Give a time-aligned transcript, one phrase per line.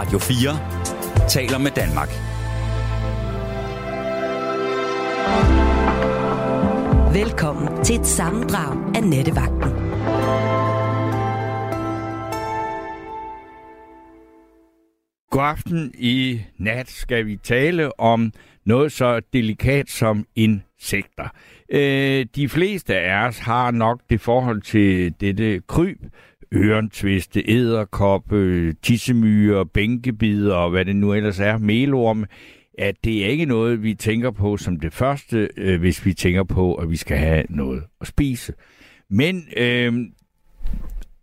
[0.00, 2.08] Radio 4 taler med Danmark.
[7.14, 9.70] Velkommen til et sammendrag af Nettevagten.
[15.30, 15.92] God aften.
[15.94, 18.32] I nat skal vi tale om
[18.64, 21.28] noget så delikat som insekter.
[21.68, 25.98] Øh, de fleste af os har nok det forhold til dette kryb,
[26.54, 32.24] ørentviste, æderkoppe, tissemyre, bænkebider og hvad det nu ellers er, melorm,
[32.78, 36.44] at det er ikke noget, vi tænker på som det første, øh, hvis vi tænker
[36.44, 38.52] på, at vi skal have noget at spise.
[39.08, 39.94] Men øh,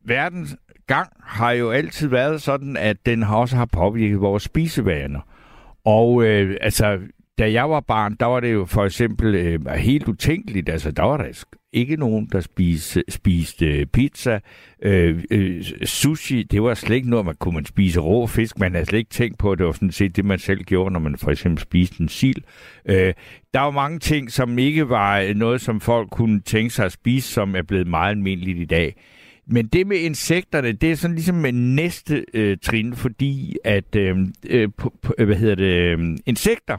[0.05, 0.55] verdens
[0.88, 5.20] gang har jo altid været sådan, at den også har påvirket vores spisevaner.
[5.86, 7.00] Og øh, altså,
[7.38, 10.70] da jeg var barn, der var det jo for eksempel øh, helt utænkeligt.
[10.70, 14.40] Altså, der var der ikke nogen, der spiste, spiste pizza.
[14.82, 18.59] Øh, øh, sushi, det var slet ikke noget, man kunne man spise rå fisk.
[18.59, 20.94] Man havde slet ikke tænkt på, at det var sådan set det, man selv gjorde,
[20.94, 22.42] når man for eksempel spiste en sild.
[22.86, 23.14] Øh,
[23.54, 26.92] der var mange ting, som ikke var øh, noget, som folk kunne tænke sig at
[26.92, 28.95] spise, som er blevet meget almindeligt i dag.
[29.50, 34.17] Men det med insekterne, det er sådan ligesom en næste øh, trin, fordi at, øh,
[34.50, 34.70] øh,
[35.17, 36.78] hvad hedder det, øh, insekter,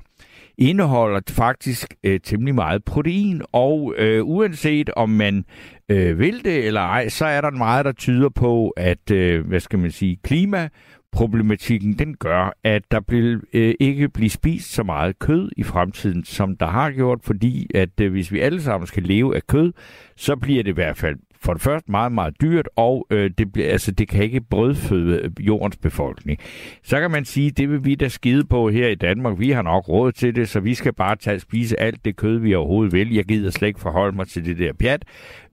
[0.58, 5.44] indeholder faktisk øh, temmelig meget protein, og øh, uanset om man
[5.88, 9.60] øh, vil det eller ej, så er der meget, der tyder på, at, øh, hvad
[9.60, 10.68] skal man sige, klima
[11.12, 16.24] problematikken den gør, at der vil øh, ikke blive spist så meget kød i fremtiden,
[16.24, 19.72] som der har gjort, fordi at øh, hvis vi alle sammen skal leve af kød,
[20.16, 23.52] så bliver det i hvert fald for det første meget, meget dyrt, og øh, det,
[23.52, 26.38] bliver, altså, det kan ikke brødføde øh, jordens befolkning.
[26.82, 29.38] Så kan man sige, det vil vi da skide på her i Danmark.
[29.38, 32.38] Vi har nok råd til det, så vi skal bare tage spise alt det kød,
[32.38, 33.14] vi overhovedet vil.
[33.14, 35.04] Jeg gider slet ikke forholde mig til det der pjat.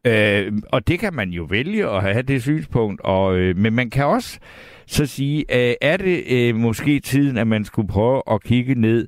[0.06, 3.90] Øh, og det kan man jo vælge at have det synspunkt, og, øh, men man
[3.90, 4.40] kan også
[4.88, 9.08] så sige, øh, er det øh, måske tiden, at man skulle prøve at kigge ned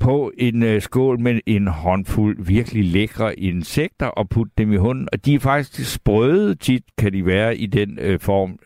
[0.00, 5.08] på en øh, skål med en håndfuld virkelig lækre insekter og putte dem i hunden.
[5.12, 8.58] Og de er faktisk sprøde tit, kan de være i den øh, form.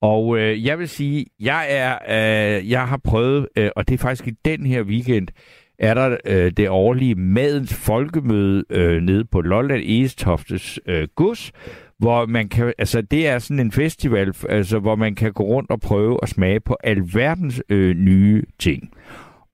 [0.00, 3.98] Og øh, jeg vil sige, jeg er, øh, jeg har prøvet, øh, og det er
[3.98, 5.28] faktisk i den her weekend,
[5.78, 11.52] er der øh, det årlige Madens Folkemøde øh, nede på Lolland Estoftes øh, Gus,
[11.98, 15.70] hvor man kan, altså det er sådan en festival, altså hvor man kan gå rundt
[15.70, 18.90] og prøve at smage på alverdens øh, nye ting.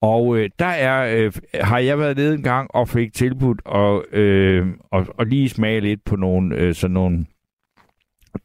[0.03, 4.05] Og øh, der er, øh, har jeg været nede en gang og fik tilbudt og,
[4.13, 7.27] øh, og, og lige smage lidt på nogle øh, sådan nogle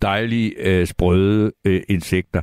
[0.02, 2.41] dejlige øh, sprøde øh, insekter.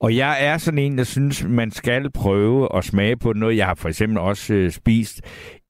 [0.00, 3.56] Og jeg er sådan en, der synes, man skal prøve at smage på noget.
[3.56, 5.20] Jeg har for eksempel også øh, spist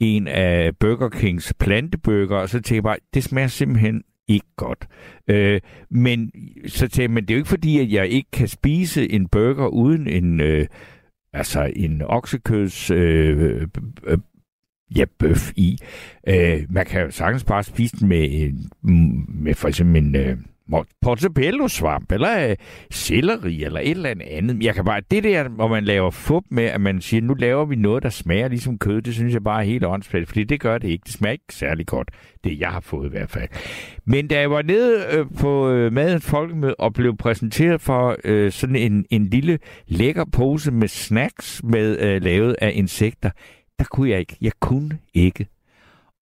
[0.00, 4.86] en af Burger Kings plantebøger, og så tænker jeg bare, det smager simpelthen ikke godt.
[5.30, 5.60] Øh,
[5.90, 6.30] men
[6.66, 9.28] så tænker jeg, men det er jo ikke fordi, at jeg ikke kan spise en
[9.28, 10.40] burger uden en...
[10.40, 10.66] Øh,
[11.32, 13.68] altså en oksekøds øh, øh,
[14.04, 14.18] øh,
[14.96, 15.78] ja, bøf i.
[16.28, 18.52] Øh, man kan jo sagtens bare spise den med,
[19.28, 20.38] med for eksempel en øh,
[21.02, 22.56] portobello-svamp, eller øh,
[22.90, 24.62] selleri, eller et eller andet.
[24.62, 27.64] Jeg kan bare, det der, hvor man laver fup med, at man siger, nu laver
[27.64, 30.60] vi noget, der smager ligesom kød, det synes jeg bare er helt åndssvagt, fordi det
[30.60, 31.02] gør det ikke.
[31.04, 32.10] Det smager ikke særlig godt,
[32.44, 33.48] det jeg har fået i hvert fald.
[34.04, 38.52] Men da jeg var nede øh, på øh, Madens Folkemøde og blev præsenteret for øh,
[38.52, 43.30] sådan en, en lille lækker pose med snacks med øh, lavet af insekter,
[43.78, 44.36] der kunne jeg ikke.
[44.40, 45.46] Jeg kunne ikke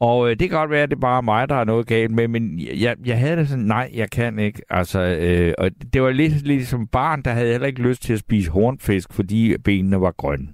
[0.04, 2.10] og øh, det kan godt være, at det er bare mig, der har noget galt
[2.10, 4.62] med, men jeg, jeg havde det sådan, nej, jeg kan ikke.
[4.70, 8.12] Altså, øh, og det var lidt, lidt som barn, der havde heller ikke lyst til
[8.12, 10.48] at spise hornfisk, fordi benene var grønne.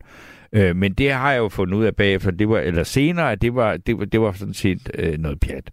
[0.53, 3.43] Øh, men det har jeg jo fundet ud af bagefter, det var, eller senere, at
[3.43, 5.71] det var, det var, det var sådan set øh, noget pjat.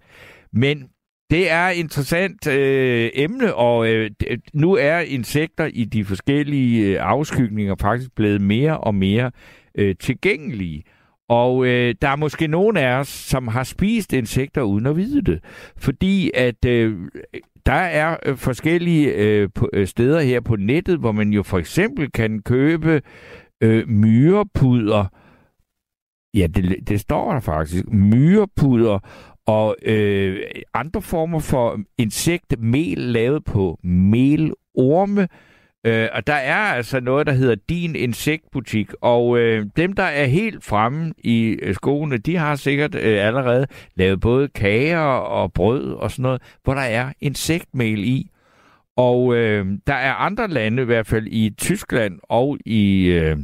[0.53, 0.83] Men
[1.29, 4.11] det er et interessant øh, emne, og øh,
[4.53, 9.31] nu er insekter i de forskellige øh, afskygninger faktisk blevet mere og mere
[9.75, 10.83] øh, tilgængelige.
[11.29, 15.21] Og øh, der er måske nogen af os, som har spist insekter uden at vide
[15.21, 15.43] det.
[15.77, 16.97] Fordi at øh,
[17.65, 21.57] der er øh, forskellige øh, på, øh, steder her på nettet, hvor man jo for
[21.57, 23.01] eksempel kan købe
[23.63, 25.05] øh, myrepuder.
[26.33, 27.85] Ja, det, det står der faktisk.
[27.91, 28.99] Myrepuder
[29.47, 30.39] og øh,
[30.73, 35.27] andre former for insektmel lavet på melorme,
[35.87, 40.25] Øh, og der er altså noget, der hedder Din Insektbutik, og øh, dem, der er
[40.25, 45.93] helt fremme i øh, skoene, de har sikkert øh, allerede lavet både kager og brød
[45.93, 48.29] og sådan noget, hvor der er insektmel i.
[48.95, 53.37] Og øh, der er andre lande, i hvert fald i Tyskland og i, øh,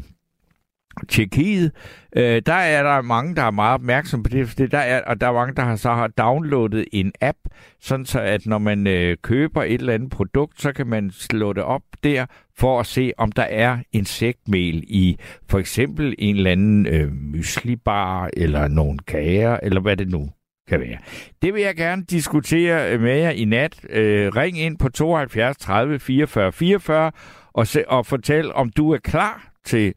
[1.10, 1.72] Tjekkiet,
[2.16, 5.02] øh, der er der mange, der er meget opmærksom på det, for det der er,
[5.02, 7.38] og der er mange, der har så har downloadet en app,
[7.82, 11.54] sådan så at når man øh, køber et eller andet produkt, så kan man slå
[11.54, 12.26] det op der
[12.58, 15.18] for at se, om der er insektmel i
[15.50, 20.30] for eksempel en eller anden øh, myslibar, eller nogle kager, eller hvad det nu
[20.68, 20.98] kan være.
[21.42, 23.86] Det vil jeg gerne diskutere øh, med jer i nat.
[23.90, 27.12] Øh, ring ind på 72 30 44 44
[27.54, 29.94] og, se, og fortæl, om du er klar til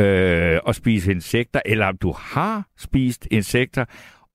[0.00, 3.84] øh, at spise insekter, eller om du har spist insekter,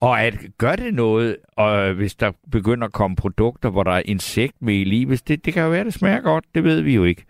[0.00, 4.02] og at gør det noget, og hvis der begynder at komme produkter, hvor der er
[4.04, 7.04] insektmel i, hvis det, det kan jo være, det smager godt, det ved vi jo
[7.04, 7.24] ikke.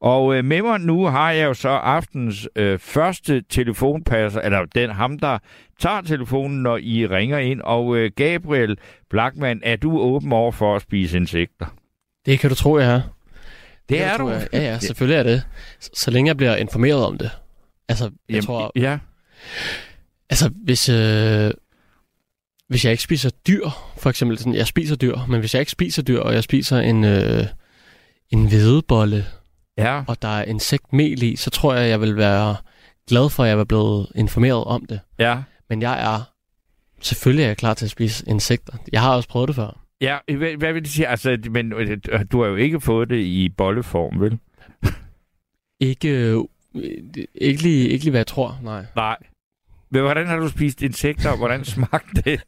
[0.00, 4.90] Og øh, med mig nu har jeg jo så aftens øh, første telefonpasser, eller den
[4.90, 5.38] ham, der
[5.80, 7.60] tager telefonen, når I ringer ind.
[7.60, 8.78] Og øh, Gabriel
[9.10, 11.66] Blackman, er du åben over for at spise insekter?
[12.26, 13.00] Det kan du tro, jeg er.
[13.00, 13.02] Det,
[13.88, 14.28] det er du?
[14.28, 14.48] Jeg.
[14.52, 15.42] Ja, ja, selvfølgelig er det.
[15.80, 17.30] Så, så længe jeg bliver informeret om det.
[17.88, 18.72] Altså, jeg Jamen, tror...
[18.76, 18.98] Ja.
[20.30, 21.50] Altså, hvis, øh,
[22.68, 25.72] hvis jeg ikke spiser dyr, for eksempel, sådan, jeg spiser dyr, men hvis jeg ikke
[25.72, 27.44] spiser dyr, og jeg spiser en, øh,
[28.30, 29.26] en hvedebolle,
[29.78, 30.02] ja.
[30.08, 32.56] og der er insektmel i, så tror jeg, jeg vil være
[33.08, 35.00] glad for, at jeg var blevet informeret om det.
[35.18, 35.42] Ja.
[35.68, 36.32] Men jeg er,
[37.00, 38.72] selvfølgelig er jeg klar til at spise insekter.
[38.92, 39.84] Jeg har også prøvet det før.
[40.00, 41.08] Ja, hvad, hvad vil det sige?
[41.08, 41.98] Altså, men øh,
[42.32, 44.38] du har jo ikke fået det i bolleform, vel?
[45.80, 46.38] Ikke, øh,
[47.34, 48.84] ikke, lige, ikke lige, hvad jeg tror, nej.
[48.96, 49.16] Nej.
[49.90, 52.40] Men hvordan har du spist insekter, og hvordan smagte det?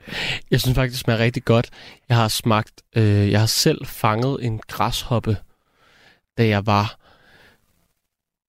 [0.50, 1.70] Jeg synes faktisk, det smager rigtig godt.
[2.08, 5.36] Jeg har smagt, øh, jeg har selv fanget en græshoppe,
[6.38, 6.98] da jeg var,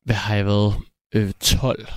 [0.06, 0.74] hvad har jeg været,
[1.16, 1.88] øh, 12,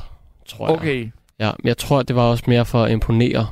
[0.47, 0.77] tror jeg.
[0.77, 1.11] Okay.
[1.39, 3.47] Ja, men jeg tror, det var også mere for at imponere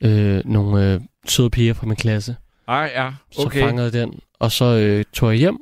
[0.00, 2.36] øh, nogle øh, søde piger fra min klasse.
[2.68, 3.06] Ej, ja.
[3.38, 3.60] Okay.
[3.60, 5.58] Så fangede den, og så øh, tog jeg hjem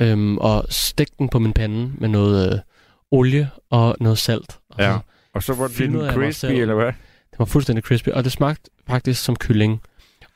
[0.00, 2.58] øhm, og stegte den på min pande med noget øh,
[3.10, 4.58] olie og noget salt.
[4.70, 4.96] Og ja,
[5.34, 6.86] og så var mig crispy, eller hvad?
[7.30, 9.80] Det var fuldstændig crispy, og det smagte faktisk som kylling.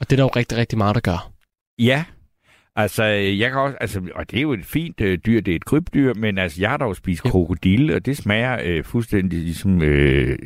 [0.00, 1.30] Og det er der jo rigtig, rigtig meget, der gør.
[1.78, 2.04] Ja,
[2.76, 5.56] altså, jeg kan også, altså, og det er jo et fint øh, dyr, det er
[5.56, 7.30] et krybdyr, men altså, jeg har dog spist Ja.
[7.30, 10.38] krokodille, og det smager øh, fuldstændig ligesom, øh,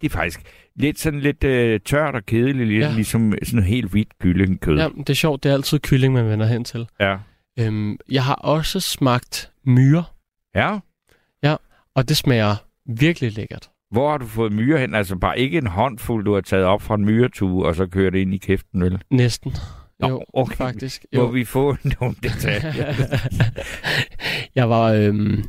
[0.00, 0.40] det er faktisk
[0.76, 2.92] lidt sådan lidt øh, tørt og kedeligt, lidt Ja.
[2.94, 4.78] ligesom sådan helt hvidt kyllingkød.
[4.78, 6.86] Ja, det er sjovt, det er altid kylling, man vender hen til.
[7.00, 7.16] ja.
[7.58, 10.04] Øhm, jeg har også smagt myre,
[10.54, 10.78] Ja.
[11.94, 12.56] og det smager
[12.86, 13.70] virkelig lækkert.
[13.90, 14.94] Hvor har du fået myre hen?
[14.94, 18.14] Altså bare ikke en håndfuld, du har taget op fra en myretue, og så kørt
[18.14, 19.02] ind i kæften, vel?
[19.10, 19.54] Næsten.
[19.98, 20.56] Nå, jo, okay.
[20.56, 21.06] faktisk.
[21.14, 21.26] Må Jo.
[21.26, 22.94] vi få nogle detaljer?
[24.54, 25.44] jeg var øhm,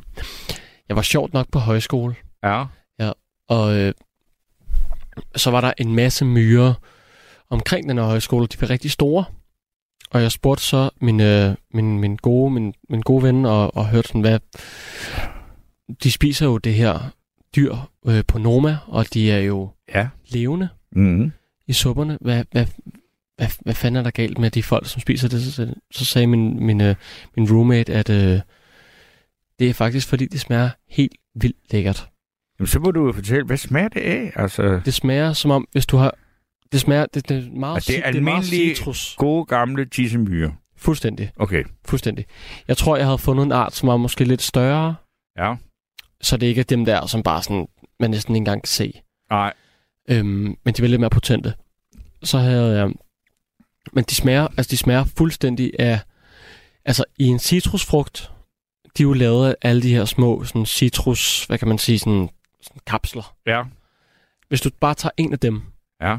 [0.89, 2.65] jeg var sjovt nok på højskole, ja.
[3.49, 3.93] og øh,
[5.35, 6.73] så var der en masse myrer
[7.49, 8.47] omkring den her højskole.
[8.47, 9.25] De var rigtig store.
[10.11, 13.87] Og jeg spurgte så min, øh, min, min, gode, min, min gode ven og, og
[13.89, 14.39] hørte sådan, hvad...
[16.03, 16.99] De spiser jo det her
[17.55, 17.75] dyr
[18.07, 20.07] øh, på Noma, og de er jo Ja.
[20.29, 21.31] levende Mm-hmm.
[21.67, 22.17] i supperne.
[22.21, 22.65] Hvad, hvad,
[23.37, 25.41] hvad, hvad fanden er der galt med de folk, som spiser det?
[25.43, 26.95] Så, så sagde min, min, øh,
[27.37, 28.39] min roommate, at øh,
[29.59, 32.07] det er faktisk fordi, det smager helt vildt lækkert.
[32.59, 34.31] Jamen, så må du jo fortælle, hvad smager det af?
[34.35, 36.15] Altså, Det smager som om, hvis du har...
[36.71, 37.05] Det smager...
[37.13, 39.15] Det, det er meget, Og det er ci- det er meget citrus.
[39.17, 40.55] gode gamle tissemyre.
[40.77, 41.31] Fuldstændig.
[41.35, 41.63] Okay.
[41.85, 42.25] Fuldstændig.
[42.67, 44.95] Jeg tror, jeg havde fundet en art, som var måske lidt større,
[45.37, 45.55] Ja.
[46.21, 47.67] så det ikke er dem der, som bare sådan,
[47.99, 49.01] man næsten ikke engang kan se.
[49.29, 49.53] Nej.
[50.09, 51.53] Øhm, men de var lidt mere potente.
[52.23, 52.91] Så havde jeg...
[53.93, 55.99] Men de smager, altså de smager fuldstændig af...
[56.85, 58.31] Altså i en citrusfrugt,
[58.97, 61.99] de er jo lavet af alle de her små sådan citrus, hvad kan man sige,
[61.99, 62.29] sådan,
[62.61, 63.35] sådan kapsler.
[63.45, 63.63] Ja.
[64.47, 65.61] Hvis du bare tager en af dem,
[66.01, 66.17] Ja.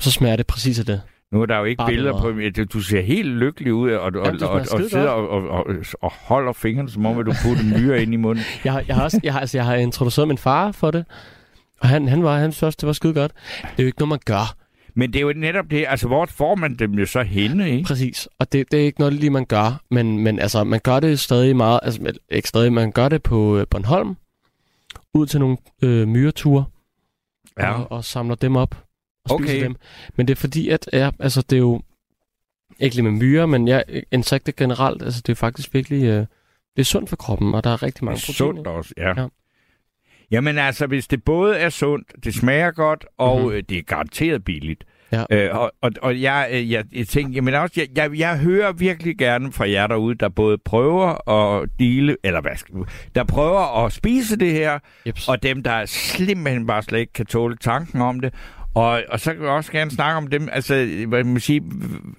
[0.00, 1.00] Så, sm- så smager det præcis af det.
[1.32, 2.64] Nu er der jo ikke Bare billeder på.
[2.72, 5.64] Du- ser helt lykkelig ud, og, og, Jamen, og, og, sidder og, og, og,
[6.02, 8.44] og holder fingrene, som om at du putter myre ind i munden.
[8.64, 11.04] Jeg har, jeg har, også, jeg har, altså, jeg har introduceret min far for det,
[11.80, 13.32] og han, han var, han synes også, det var skide godt.
[13.62, 14.54] Det er jo ikke noget, man gør.
[14.94, 17.84] Men det er jo netop det, altså hvor får man dem jo så henne, ikke?
[17.86, 18.28] Præcis.
[18.38, 19.80] Og det, det er ikke noget, lige man gør.
[19.90, 23.58] Men, men altså, man gør det stadig meget, altså ikke stadig, man gør det på
[23.58, 24.16] øh, Bornholm,
[25.14, 26.64] ud til nogle øh, myreture,
[27.58, 27.72] Ja.
[27.72, 28.74] og, og samler dem op
[29.30, 29.62] Okay.
[29.62, 29.76] dem.
[30.16, 31.80] Men det er fordi, at ja, altså, det er jo
[32.80, 33.80] ikke lige med myrer, men ja,
[34.12, 36.26] insekter generelt, altså det er faktisk virkelig, øh,
[36.76, 38.54] det er sundt for kroppen, og der er rigtig mange er proteiner.
[38.54, 39.20] sundt også, ja.
[39.22, 39.26] Ja.
[40.30, 43.46] Jamen altså, hvis det både er sundt, det smager godt, og Mhm.
[43.48, 43.64] mm-hmm.
[43.64, 44.84] det er garanteret billigt.
[45.12, 45.24] Ja.
[45.30, 48.72] Øh, og, og, og jeg, øh, jeg, jeg tænker, jamen også, jeg, jeg, jeg hører
[48.72, 52.74] virkelig gerne fra jer derude, der både prøver at dele, eller hvad skal
[53.14, 55.28] der prøver at spise det her, Jeps.
[55.28, 58.34] og dem, der simpelthen bare slet ikke kan tåle tanken om det.
[58.78, 60.48] Og, og så kan vi også gerne snakke om dem.
[60.52, 61.62] Altså, hvad man sige,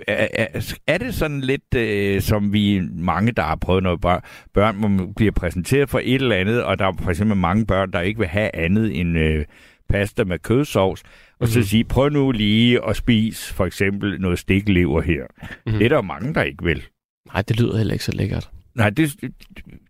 [0.08, 0.48] er,
[0.88, 4.22] er, det sådan lidt, øh, som vi mange, der har prøvet noget børn,
[4.54, 7.92] børn må bliver præsenteret for et eller andet, og der er for eksempel mange børn,
[7.92, 9.46] der ikke vil have andet end øh,
[9.90, 11.04] pasta med kødsovs,
[11.40, 11.66] og så Mhm.
[11.66, 15.24] sige, prøv nu lige at spise for eksempel noget stiklever her.
[15.66, 15.78] Mhm.
[15.78, 16.84] Det er der mange, der ikke vil.
[17.34, 18.50] Nej, det lyder heller ikke så lækkert.
[18.76, 19.16] Nej, det,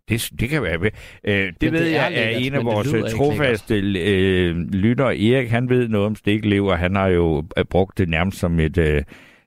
[0.09, 0.79] det, det kan være.
[0.83, 5.19] Øh, det det ved er jeg, at en af det vores ikke trofaste øh, lyttere,
[5.19, 6.75] Erik, han ved noget om stiklever.
[6.75, 9.03] Han har jo øh, brugt det nærmest som et øh,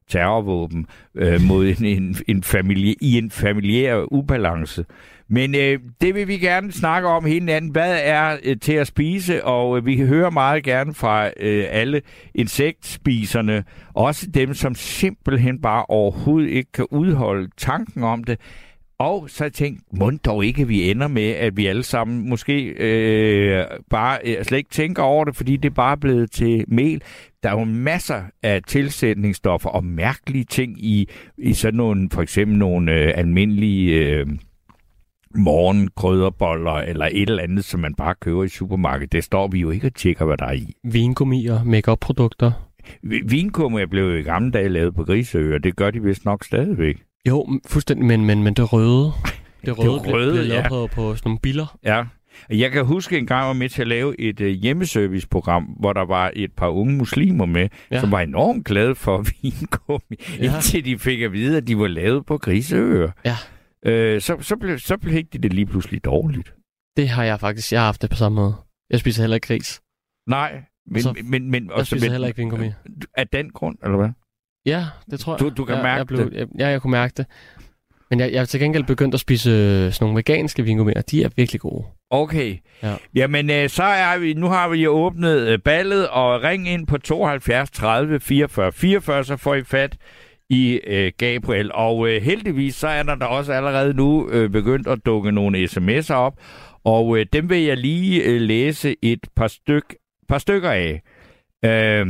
[0.08, 4.84] terrorvåben øh, mod en, en, en familie, i en familiær ubalance.
[5.28, 7.70] Men øh, det vil vi gerne snakke om hele natten.
[7.70, 9.44] Hvad er øh, til at spise?
[9.44, 12.02] Og øh, vi hører meget gerne fra øh, alle
[12.34, 13.64] insektspiserne.
[13.94, 18.38] Også dem, som simpelthen bare overhovedet ikke kan udholde tanken om det.
[19.02, 21.82] Og så har jeg tænkt, må dog ikke, at vi ender med, at vi alle
[21.82, 26.30] sammen måske øh, bare øh, slet ikke tænker over det, fordi det er bare blevet
[26.30, 27.02] til mel.
[27.42, 32.58] Der er jo masser af tilsætningsstoffer og mærkelige ting i, i sådan nogle, for eksempel
[32.58, 34.26] nogle øh, almindelige øh,
[35.36, 39.12] morgenkrydderboller eller et eller andet, som man bare køber i supermarkedet.
[39.12, 40.72] Det står vi jo ikke og tjekker, hvad der er i.
[40.84, 42.52] Vingummier, make-up-produkter.
[43.02, 45.58] Vi- Vinkummer blev jo i gamle dage lavet på griseøer.
[45.58, 46.96] Det gør de vist nok stadigvæk.
[47.28, 49.12] Jo, fuldstændig, men, men, men det røde.
[49.66, 50.68] Det røde, røde, blev, blev ja.
[50.68, 51.78] på, på sådan nogle biller.
[51.84, 52.04] Ja.
[52.50, 55.92] Jeg kan huske en gang, jeg var med til at lave et uh, hjemmeserviceprogram, hvor
[55.92, 58.00] der var et par unge muslimer med, ja.
[58.00, 60.54] Som var enormt glade for vingummi, ja.
[60.54, 63.10] Indtil de fik at vide, at de var lavet på griseøer.
[63.24, 63.36] Ja.
[63.86, 66.54] Øh, så, så, blev, så blev de det lige pludselig dårligt.
[66.96, 67.72] Det har jeg faktisk.
[67.72, 68.54] Jeg har haft det på samme måde.
[68.90, 69.80] Jeg spiser heller ikke gris.
[70.28, 71.02] Nej, men...
[71.02, 72.70] så- men, men Jeg spiser heller ikke vingummi.
[73.16, 74.10] Af den grund, eller hvad?
[74.66, 75.40] Ja, det tror jeg.
[75.40, 77.26] Du- du kan jeg, mærke jeg blev, Jeg, ja, jeg kunne mærke det.
[78.10, 79.56] Men jeg, jeg er til gengæld begyndt at spise øh,
[79.92, 81.00] sådan nogle veganske vingummier.
[81.02, 81.84] De er virkelig gode.
[82.10, 82.56] Okay.
[82.82, 82.94] Ja.
[83.14, 86.86] Jamen, øh, så er vi, nu har vi jo åbnet øh, ballet, og ring ind
[86.86, 89.96] på 72 30 44 44, så får I fat
[90.50, 91.70] i øh, Gabriel.
[91.74, 95.64] Og øh, heldigvis, så er der da også allerede nu øh, begyndt at dukke nogle
[95.64, 96.34] sms'er op,
[96.84, 99.94] og øh, dem vil jeg lige øh, læse et par, styk,
[100.28, 101.02] par stykker af.
[101.64, 102.06] Øh,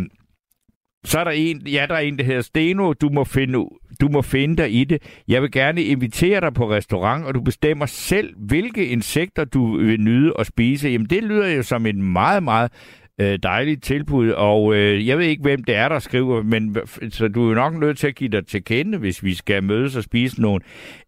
[1.05, 2.93] så er der en, ja, der er en, der hedder Steno.
[2.93, 3.59] Du må, finde,
[4.01, 5.03] du må finde dig i det.
[5.29, 10.01] Jeg vil gerne invitere dig på restaurant, og du bestemmer selv, hvilke insekter du vil
[10.01, 10.89] nyde at spise.
[10.89, 12.73] Jamen, det lyder jo som et meget, meget
[13.21, 16.77] øh, dejligt tilbud, og øh, jeg ved ikke, hvem det er, der skriver, men
[17.11, 19.65] så du er jo nok nødt til at give dig til kende, hvis vi skal
[19.65, 20.61] mødes og spise nogle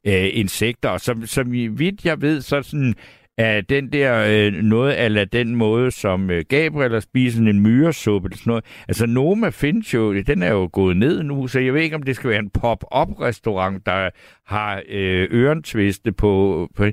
[0.07, 0.89] øh, insekter.
[0.89, 2.95] Og som, som vidt jeg ved, så sådan
[3.39, 8.27] er den der øh, noget eller den måde, som øh, Gabriel har spist en myresuppe
[8.27, 8.65] eller sådan noget.
[8.89, 12.03] Altså Noma findes jo, den er jo gået ned nu, så jeg ved ikke, om
[12.03, 14.11] det skal være en pop-up restaurant, der
[14.47, 16.87] har øh, ørentviste på, på...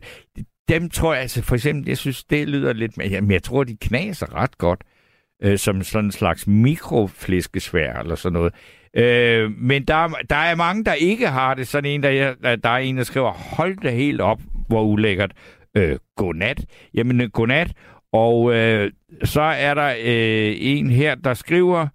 [0.70, 2.98] Dem tror jeg, altså for eksempel, jeg synes, det lyder lidt...
[2.98, 4.84] Men jeg tror, de knaser ret godt
[5.44, 8.54] øh, som sådan en slags mikroflæskesvær eller sådan noget.
[8.94, 11.68] Øh, men der, der er mange, der ikke har det.
[11.68, 15.32] Sådan en, der, der, der er en, der skriver, hold det helt op, hvor ulækkert.
[15.78, 16.66] Øh, godnat.
[16.94, 17.74] Jamen, øh, godnat.
[18.14, 18.92] Og øh,
[19.24, 21.88] så er der øh, en her, der skriver,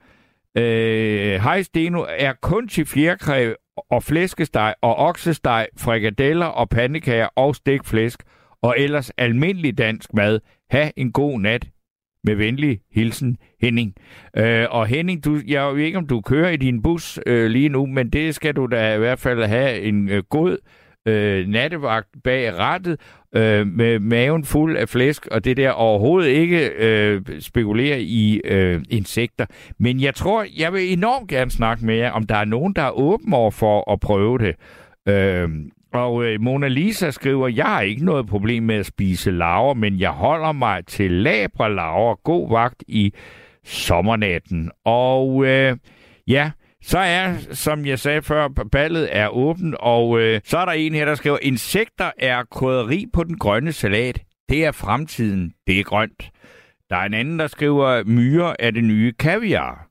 [0.59, 3.52] øh, Hej Steno, er kun til fjerkræ
[3.90, 8.23] og flæskesteg og oksesteg, frikadeller og pandekager og stikflæsk,
[8.62, 10.40] og ellers almindelig dansk mad.
[10.71, 11.68] Ha' en god nat.
[12.25, 13.95] Med venlig hilsen, Henning.
[14.37, 17.68] Øh, og Henning, du, jeg ved ikke, om du kører i din bus øh, lige
[17.68, 20.59] nu, men det skal du da i hvert fald have en øh, god
[21.06, 23.00] øh, nattevagt bag rattet,
[23.37, 28.83] øh, med maven fuld af flæsk, og det der overhovedet ikke øh, spekulere i øh,
[28.90, 29.47] insekter.
[29.78, 32.83] Men jeg tror, jeg vil enormt gerne snakke med jer, om der er nogen, der
[32.83, 34.55] er åben over for at prøve det.
[35.09, 35.49] Øh,
[35.93, 40.00] og øh, Mona Lisa skriver, jeg har ikke noget problem med at spise laver, men
[40.00, 42.14] jeg holder mig til labre laver.
[42.14, 43.12] God vagt i
[43.64, 44.71] sommernatten.
[44.85, 45.76] Og øh,
[46.28, 46.50] ja,
[46.87, 50.95] så er, som jeg sagde før, ballet er åben, og øh, så er der en
[50.95, 54.23] her, der skriver, insekter er krydderi på den grønne salat.
[54.49, 55.52] Det er fremtiden.
[55.66, 56.31] Det er grønt.
[56.90, 59.88] Der er en anden, der skriver, myrer er det nye kaviar.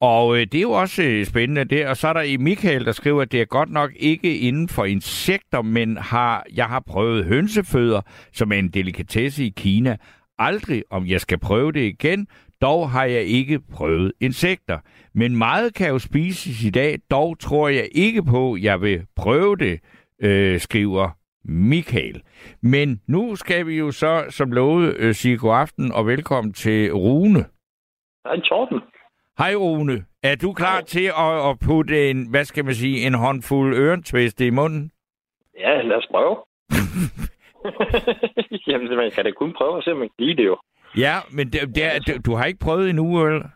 [0.00, 1.86] Og øh, det er jo også øh, spændende det.
[1.86, 4.68] Og så er der i Michael, der skriver, at det er godt nok ikke inden
[4.68, 8.00] for insekter, men har, jeg har prøvet hønsefødder,
[8.32, 9.96] som er en delikatesse i Kina.
[10.38, 12.26] Aldrig, om jeg skal prøve det igen.
[12.62, 14.78] Dog har jeg ikke prøvet insekter.
[15.14, 16.98] Men meget kan jo spises i dag.
[17.10, 19.80] Dog tror jeg ikke på, at jeg vil prøve det,
[20.22, 21.08] øh, skriver
[21.44, 22.22] Michael.
[22.62, 26.92] Men nu skal vi jo så, som lovet, øh, sige god aften og velkommen til
[26.92, 27.44] Rune.
[28.26, 28.80] Hej, Torben.
[29.38, 30.04] Hej Rune.
[30.22, 30.84] Er du klar Hej.
[30.84, 34.90] til at, at putte en, hvad skal man sige, en håndfuld ørentviste i munden?
[35.58, 36.36] Ja, lad os prøve.
[38.68, 40.56] Jamen, man kan da kun prøve at se, om man kan lide det jo.
[40.96, 43.48] Ja, men det, det er, du, du har ikke prøvet endnu, eller?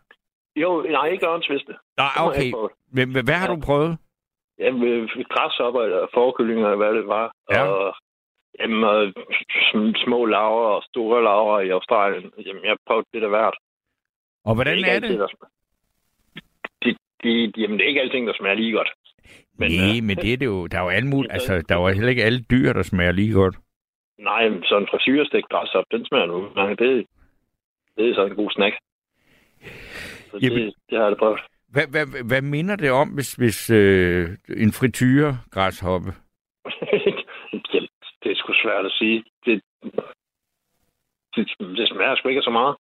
[0.56, 1.74] Jo, nej, ikke ørnsviste.
[1.98, 2.52] Nej, Det okay.
[2.92, 3.54] Men, hvad, har Ja.
[3.54, 3.98] du prøvet?
[4.58, 7.32] Jamen, øh, græshopper eller forkyllinger, eller hvad det var.
[7.50, 7.62] Ja.
[7.62, 7.94] Og
[8.60, 9.12] jamen,
[9.66, 12.32] sm- små laver og store laver i Australien.
[12.46, 13.54] Jamen, jeg prøvede det der hvert.
[14.44, 15.18] Og hvordan ikke er altid, det?
[15.18, 15.46] der
[16.84, 18.90] De, de, jamen, det er ikke alting, der smager lige godt.
[19.58, 20.66] Men, Nej, øh, men det er det jo.
[20.66, 22.82] Der er jo alle mulige, det- altså, der er jo heller ikke alle dyr, der
[22.82, 23.56] smager lige godt.
[24.18, 26.48] Nej, men sådan en frisyrestegt græshop, den smager nu.
[26.54, 27.06] Nej, det,
[27.96, 28.74] det er sådan en god snack.
[30.30, 31.40] Så Jamen- det, det har jeg da prøvet.
[31.68, 36.10] Hvad, hvad, hvad minder det om, hvis, hvis øh, en frityre græshoppe?
[37.72, 37.88] Jamen,
[38.22, 39.24] det er sgu svært at sige.
[39.46, 39.62] Det,
[41.34, 41.42] det,
[41.78, 42.76] det smager sgu ikke så meget.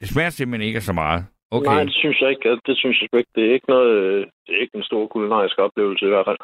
[0.00, 1.24] Det smager simpelthen ikke så meget.
[1.50, 1.70] Okay.
[1.70, 2.60] Nej, det synes jeg ikke.
[2.66, 3.30] Det synes jeg ikke.
[3.34, 6.36] Det er ikke noget, det er ikke en stor kulinarisk oplevelse i hvert fald.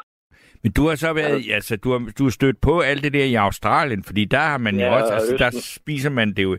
[0.63, 3.25] Men du har så været, altså, du har, du har stødt på alt det der
[3.25, 6.57] i Australien, fordi der har man jo Ja, også, altså, der spiser man det jo,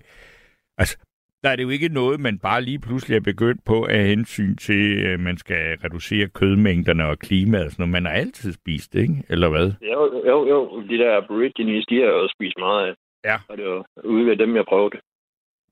[0.79, 0.99] altså,
[1.43, 4.57] der er det jo ikke noget, man bare lige pludselig er begyndt på af hensyn
[4.57, 7.93] til, at man skal reducere kødmængderne og klimaet og sådan noget.
[7.93, 9.23] Man har altid spist det, ikke?
[9.29, 9.73] Eller hvad?
[9.93, 10.83] Jo, jo, jo.
[10.91, 12.95] De der aborigines, de har jo spist meget af.
[13.25, 13.37] Ja.
[13.49, 14.99] Og det var ude ved dem, jeg prøvede.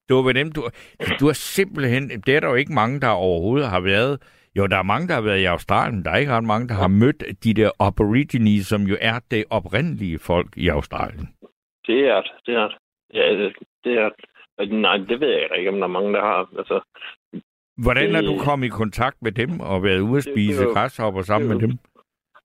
[0.09, 0.61] Det var ved dem, du,
[1.21, 4.23] du har simpelthen, det er der jo ikke mange, der overhovedet har været.
[4.57, 6.05] Jo, der er mange, der har været i Australien.
[6.05, 9.45] Der er ikke ret mange, der har mødt de der aborigines, som jo er det
[9.51, 11.29] oprindelige folk i Australien.
[11.87, 12.33] Det er det.
[12.47, 12.77] Det er det.
[13.15, 13.53] Ja, det,
[13.85, 14.25] det er det.
[14.67, 16.49] Nej, det ved jeg ikke, om der er mange, der har.
[16.59, 16.81] Altså,
[17.85, 20.73] Hvordan er Det- du kommet i kontakt med dem og været ude at spise var-
[20.75, 21.79] græshopper sammen det med var- dem?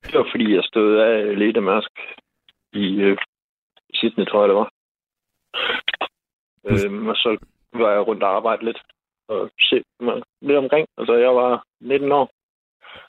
[0.04, 1.92] det var fordi, jeg stod af Leda Mærsk
[2.74, 3.18] i øh,
[3.94, 4.70] Sydney, tror jeg, det var.
[6.70, 7.38] Du- Øhm, og så
[7.74, 8.82] var jeg rundt og arbejde lidt
[9.28, 10.88] og se mig lidt omkring.
[10.98, 12.30] Altså, jeg var 19 år,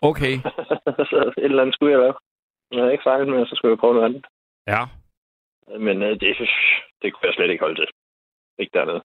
[0.02, 0.34] Okay,
[1.10, 2.14] så et eller andet skulle jeg lave.
[2.72, 4.26] Når jeg ikke fejlet med, så skulle jeg prøve noget andet.
[4.66, 4.82] ja.
[5.78, 6.36] Men øh, det,
[7.02, 7.88] det kunne jeg slet ikke holde til.
[8.58, 9.02] Ikke dernede.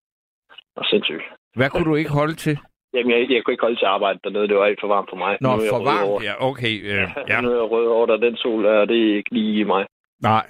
[0.76, 1.24] Og sindssygt.
[1.56, 2.58] Hvad kunne du ikke holde til?
[2.94, 4.48] Jamen, jeg, jeg kunne ikke holde til arbejde dernede.
[4.48, 5.38] Det var alt for varmt for mig.
[5.42, 6.12] Nå, Nu er jeg for rød over.
[6.14, 6.26] varmt.
[6.26, 6.74] Ja, okay.
[6.92, 7.42] Øh, ja.
[7.42, 9.86] Nu er jeg rød over, der den sol er, det er ikke lige i mig.
[10.22, 10.46] Nej.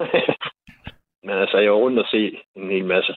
[1.26, 3.14] Men altså, jeg var rundt og se en hel masse.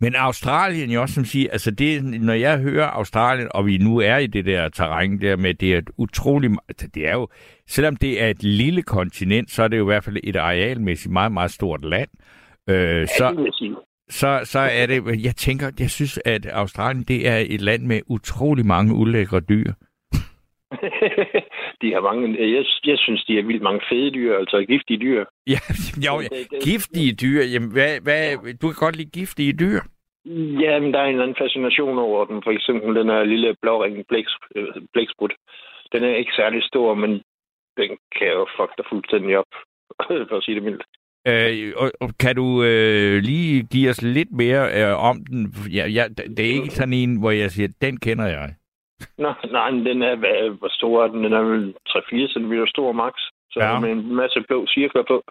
[0.00, 3.98] Men Australien, jo også som siger, altså det, når jeg hører Australien, og vi nu
[4.00, 7.28] er i det der terræn der med, det er et utroligt, altså det er jo,
[7.68, 11.12] selvom det er et lille kontinent, så er det jo i hvert fald et arealmæssigt
[11.12, 12.08] meget, meget stort land.
[12.70, 13.74] Øh, Ja, så, jeg.
[14.08, 18.00] Så, så er det, jeg tænker, jeg synes, at Australien, det er et land med
[18.06, 19.72] utrolig mange ulækre dyr.
[21.82, 22.52] de har mange...
[22.54, 25.24] Jeg, jeg synes, de har vildt mange fede dyr, altså giftige dyr.
[25.54, 25.60] Ja,
[26.06, 26.28] jo, ja.
[26.62, 29.80] Giftige dyr, jamen hvad, hvad, du kan godt lide giftige dyr.
[30.64, 32.42] Ja, men der er en eller anden fascination over den.
[32.42, 35.34] For eksempel den her lille blåringen blæks- øh, blæksprut.
[35.92, 37.10] Den er ikke særlig stor, men
[37.76, 39.52] den kan jo fuck dig fuldstændig op.
[40.28, 40.84] for at sige det mildt.
[41.26, 45.54] Øh, og, og kan du øh, lige give os lidt mere øh, om den?
[45.72, 48.54] Ja, ja, det er ikke sådan en, hvor jeg siger, den kender jeg.
[49.18, 51.24] Nå, nej, men den er, hvad, hvor stor er den?
[51.24, 53.14] Den er vel 3-4 cm stor max.
[53.50, 53.80] Så Ja.
[53.80, 55.22] med en masse blå cirkler på.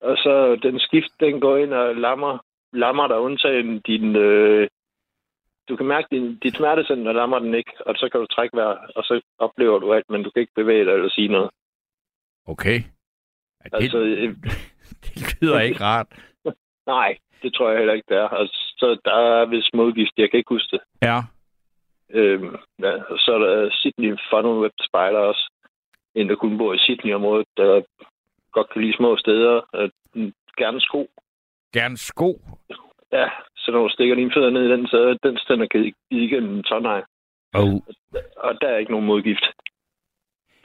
[0.00, 2.38] Og så den skift, den går ind og lammer,
[2.72, 4.16] lammer dig undtagen din...
[4.16, 4.68] Øh,
[5.68, 8.76] du kan mærke, din, dit smertecenter lammer den ikke, og så kan du trække vejr,
[8.96, 11.50] og så oplever du alt, men du kan ikke bevæge dig eller sige noget.
[12.46, 12.80] Okay.
[13.64, 14.34] Ja, det, Altså, øh,
[15.04, 16.06] det lyder ikke rart.
[16.86, 18.28] nej, det tror jeg heller ikke, det er.
[18.40, 20.80] Og så der er vist modgift, jeg kan ikke huske det.
[21.02, 21.18] Ja.
[22.10, 22.92] Øhm, ja,
[23.24, 25.52] så er der Sydney Funnel Web Spider også.
[26.14, 27.82] En, der kun bor i Sydney-området, der
[28.52, 29.60] godt kan lide små steder.
[29.74, 29.90] Øh,
[30.56, 31.10] gerne sko.
[31.72, 32.40] Gerne sko.
[33.12, 36.62] Ja, så når du stikker dine fødder ned i den, så den stænder igennem en
[36.62, 37.02] tonnej.
[37.54, 37.64] Og
[38.36, 39.44] Og der er ikke nogen modgift.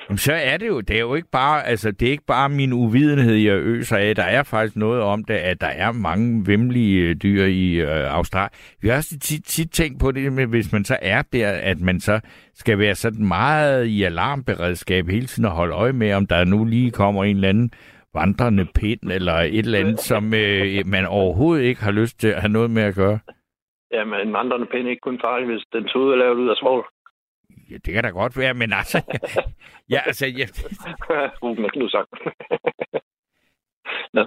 [0.10, 2.50] Jamen, så er det jo, det er jo ikke bare, altså, det er ikke bare
[2.50, 4.16] min uvidenhed, jeg øser af.
[4.16, 8.16] Der er faktisk noget om det, at der er mange vemmelige øh, dyr i øh,
[8.18, 8.50] Australien.
[8.82, 11.82] Vi har også tit, tit tænkt på det med, hvis man så er der, at
[11.82, 12.20] man så
[12.54, 16.66] skal være sådan meget i alarmberedskab hele tiden og holde øje med, om der nu
[16.66, 17.72] lige kommer en eller anden
[18.14, 22.42] vandrende pind eller et eller andet, som øh, man overhovedet ikke har lyst til at
[22.42, 23.20] have noget med at gøre.
[23.94, 26.50] Ja, men en vandrende pind er ikke kun farlig, hvis den tude er lavet ud
[26.50, 26.86] af svogl.
[27.74, 28.98] Ja, det kan da godt være, men altså...
[29.94, 30.26] ja, altså...
[30.28, 30.46] Ja,
[31.44, 32.08] Ruben er knusang.
[34.16, 34.24] Nå.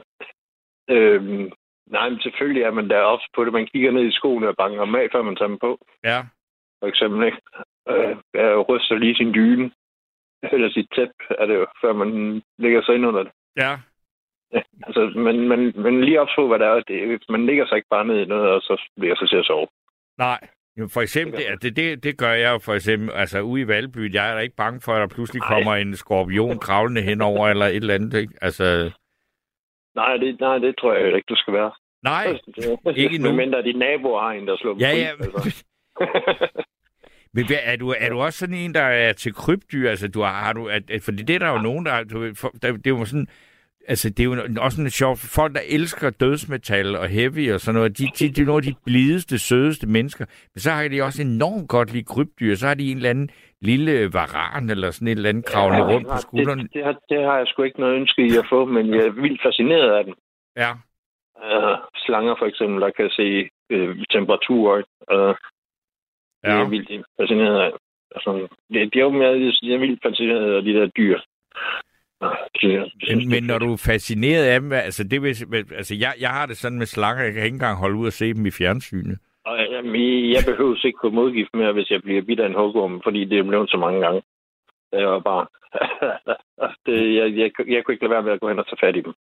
[0.91, 1.53] Øhm,
[1.87, 3.53] nej, men selvfølgelig er man der også på det.
[3.53, 5.79] Man kigger ned i skoene og banker dem af, før man tager dem på.
[6.05, 6.25] ja.
[6.81, 7.39] For eksempel, ikke?
[7.89, 9.71] Øh, jeg ryster lige sin dyne.
[10.53, 13.33] Eller sit tæp, er det jo, før man ligger sig ind under det.
[13.57, 13.73] Ja.
[14.87, 17.89] Altså, men, men, men lige op på, hvad der er, det, man ligger sig ikke
[17.91, 19.69] bare ned i noget, og så bliver sig til at sove.
[20.19, 20.41] Nej.
[20.79, 23.69] Jo, for eksempel, det, det, det, det gør jeg jo for eksempel, altså ude i
[23.69, 25.49] Valby, jeg er da ikke bange for, at der pludselig Nej.
[25.49, 28.35] kommer en skorpion kravlende henover, eller et eller andet, ikke?
[28.43, 28.91] Altså,
[29.95, 31.73] Nej, det, nej, det tror jeg ikke, du skal være.
[32.03, 32.39] nej,
[33.05, 33.29] ikke nu.
[33.29, 35.11] Men mindre din nabo har en, der slår ja, ja.
[35.21, 35.65] Altså.
[37.35, 39.91] Men er, du, er du også sådan en, der er til krybdyr?
[39.91, 42.35] Altså, du har, har du, at, at, for det er der jo nogen, der, du,
[42.35, 43.29] for, der, det er jo sådan,
[43.89, 45.19] altså, det er jo også sådan sjovt.
[45.39, 48.73] Folk, der elsker dødsmetal og heavy og sådan noget, de, de, de er nogle af
[48.73, 50.25] de blideste, sødeste mennesker.
[50.55, 52.55] Men så har de også enormt godt lide krybdyr.
[52.55, 55.93] Så har de en eller anden lille varan eller sådan et eller andet kravlende ja,
[55.93, 56.63] rundt på skuldrene.
[56.63, 59.07] Det, det, har, det har jeg sgu ikke noget ønske i at få, men jeg
[59.07, 60.15] er vildt fascineret af den.
[60.57, 60.71] Ja.
[61.45, 64.83] Uh, slanger for eksempel, der kan se uh, temperaturer.
[65.15, 65.35] Uh,
[66.45, 66.53] ja.
[66.53, 67.73] Det er vildt fascineret af.
[68.15, 71.19] Altså, det, det er jo mere, jeg er vildt fascineret af de der dyr.
[73.09, 75.29] Men, men når du er fascineret af dem, altså, det vil,
[75.81, 78.13] altså jeg, jeg har det sådan med slanger, jeg kan ikke engang holde ud og
[78.13, 79.19] se dem i fjernsynet.
[79.47, 83.25] Jamen, jeg behøver ikke få modgift mere, hvis jeg bliver bidt af en hugorm, fordi
[83.25, 84.23] det er blevet så mange gange.
[84.93, 85.47] Det var bare...
[86.87, 88.97] det, jeg, jeg, jeg kunne ikke lade være med at gå hen og tage fat
[88.97, 89.15] i dem.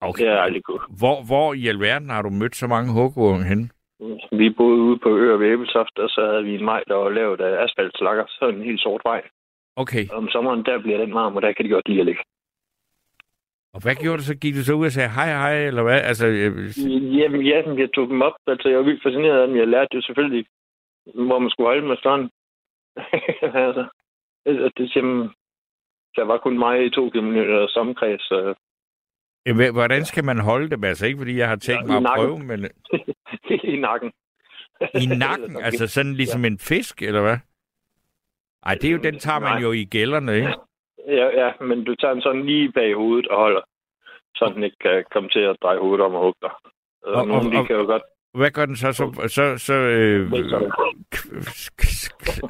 [0.00, 0.24] Okay.
[0.24, 0.82] Det er aldrig godt.
[0.98, 3.70] Hvor, hvor i alverden har du mødt så mange hugorme hen?
[4.40, 7.10] Vi boede ude på Øre ved Æbeltoft, og så havde vi en maj, der var
[7.10, 9.22] lavet af asfaltslakker, så en helt sort vej.
[9.76, 10.08] Okay.
[10.10, 12.22] Og om sommeren, der bliver den varm, og der kan de godt lide at ligge.
[13.74, 14.34] Og hvad gjorde du så?
[14.34, 16.00] Gik du så ud og sagde hej hej, eller hvad?
[16.10, 16.50] Altså, jeg...
[17.18, 18.36] Jamen, ja, jeg tog dem op.
[18.46, 19.56] Altså, jeg var vildt fascineret af dem.
[19.56, 20.46] Jeg lærte jo selvfølgelig,
[21.14, 22.30] hvor man skulle holde med stranden.
[23.66, 23.84] altså,
[24.46, 25.30] det, det, jamen,
[26.16, 28.22] der var kun mig i to kilometer sammenkreds.
[28.22, 28.54] Så...
[29.46, 30.84] Ja, hvordan skal man holde dem?
[30.84, 32.60] Altså, ikke fordi jeg har tænkt ja, mig at prøve, men...
[33.74, 34.12] I nakken.
[35.02, 35.56] I nakken?
[35.62, 36.46] altså sådan ligesom ja.
[36.46, 37.38] en fisk, eller hvad?
[38.66, 39.62] Ej, det er jo, den tager man Nej.
[39.62, 40.54] jo i gælderne, ikke?
[41.06, 43.60] Ja, ja, men du tager den sådan lige bag hovedet og holder,
[44.36, 46.50] så den ikke kan komme til at dreje hovedet om og hugge dig.
[47.02, 48.02] Og, og, de kan jo godt...
[48.34, 48.92] Hvad gør den så?
[48.92, 50.30] Så, så, så øh,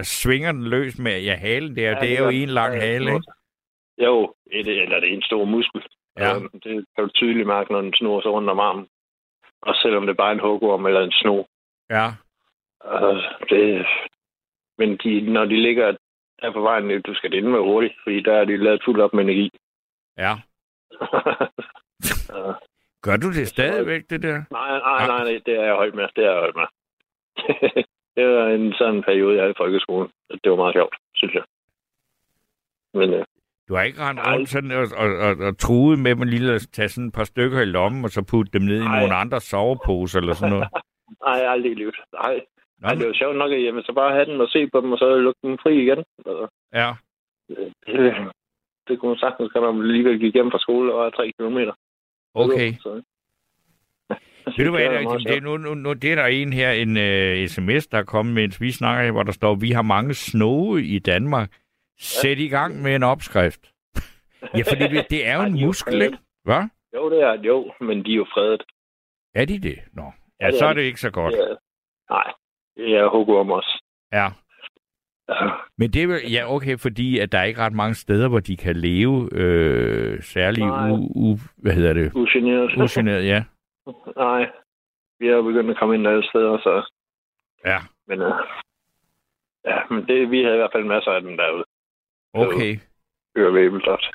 [0.03, 1.91] svinger den løs med ja, halen der.
[1.91, 3.33] Ja, det er jo en lang hale, ikke?
[3.99, 5.83] Jo, et, eller det er en stor muskel.
[6.19, 6.35] Ja.
[6.65, 8.87] Det kan du tydeligt mærke, når den snor sig rundt om armen.
[9.63, 11.43] Og selvom det bare er en hugorm eller en sno.
[11.91, 12.07] Ja.
[12.85, 13.87] Uh, det,
[14.79, 15.97] men de, når de ligger
[16.45, 19.15] er på vejen, du skal ind med hurtigt, fordi der er de lavet fuldt op
[19.15, 19.51] med energi.
[20.19, 20.33] Ja.
[23.05, 24.43] Gør du det stadigvæk, det der?
[24.51, 26.09] Nej, nej, nej, nej, det er jeg holdt med.
[26.17, 26.69] Det er jeg holdt med.
[28.17, 30.11] det var en sådan periode, jeg havde i folkeskolen.
[30.45, 31.43] Det var meget sjovt, synes jeg.
[32.95, 33.25] Men, øh,
[33.69, 36.69] du har ikke rendt rundt sådan og, og, og, og truet med dem lige at
[36.73, 39.01] tage sådan et par stykker i lommen, og så putte dem ned i nej.
[39.01, 40.69] nogle andre soveposer eller sådan noget?
[41.27, 41.97] nej, aldrig i livet.
[42.13, 42.41] Nej,
[42.85, 44.81] Nå, Ej, det var sjovt nok, at jamen, så bare have den og se på
[44.81, 46.05] dem, og så lukke dem fri igen.
[46.27, 46.91] Altså, ja.
[47.49, 47.73] Det,
[48.89, 51.33] det kunne man sagtens gøre, når man lige gik hjem fra skole og er tre
[51.39, 51.73] kilometer.
[52.35, 52.73] Okay.
[52.73, 53.03] Så,
[54.57, 57.49] Ved du hvad, det, det, nu, nu, nu det er der en her, en uh,
[57.49, 60.99] sms, der er kommet, mens vi snakker, hvor der står, vi har mange snoge i
[60.99, 61.51] Danmark.
[61.99, 62.45] Sæt ja.
[62.45, 63.73] i gang med en opskrift.
[64.57, 66.19] ja, for det, det er jo en muskel, ikke?
[66.45, 66.63] Hvad?
[66.95, 68.63] Jo, det er jo, men de er jo fredet.
[69.35, 69.79] Er de det?
[69.93, 70.13] Nå.
[70.41, 71.35] Ja, ja så er det ikke så godt.
[71.35, 71.55] Ja.
[72.11, 72.33] Nej,
[72.77, 73.79] det er om os.
[74.13, 74.29] Ja.
[75.29, 75.51] ja.
[75.79, 78.41] Men det er vel, ja okay, fordi at der er ikke ret mange steder, hvor
[78.41, 82.13] de kan leve øh, særligt u, u, hvad hedder det?
[82.15, 82.77] Ugeneret.
[82.77, 83.45] Ugeneret, ja.
[84.17, 84.51] Nej,
[85.19, 86.91] vi er begyndt at komme ind alle steder, så...
[87.65, 87.79] Ja.
[88.07, 88.41] Men, uh,
[89.65, 91.65] ja, men det, vi havde i hvert fald masser af dem derude.
[92.35, 92.77] Okay.
[93.37, 94.07] Hører Væbeltoft.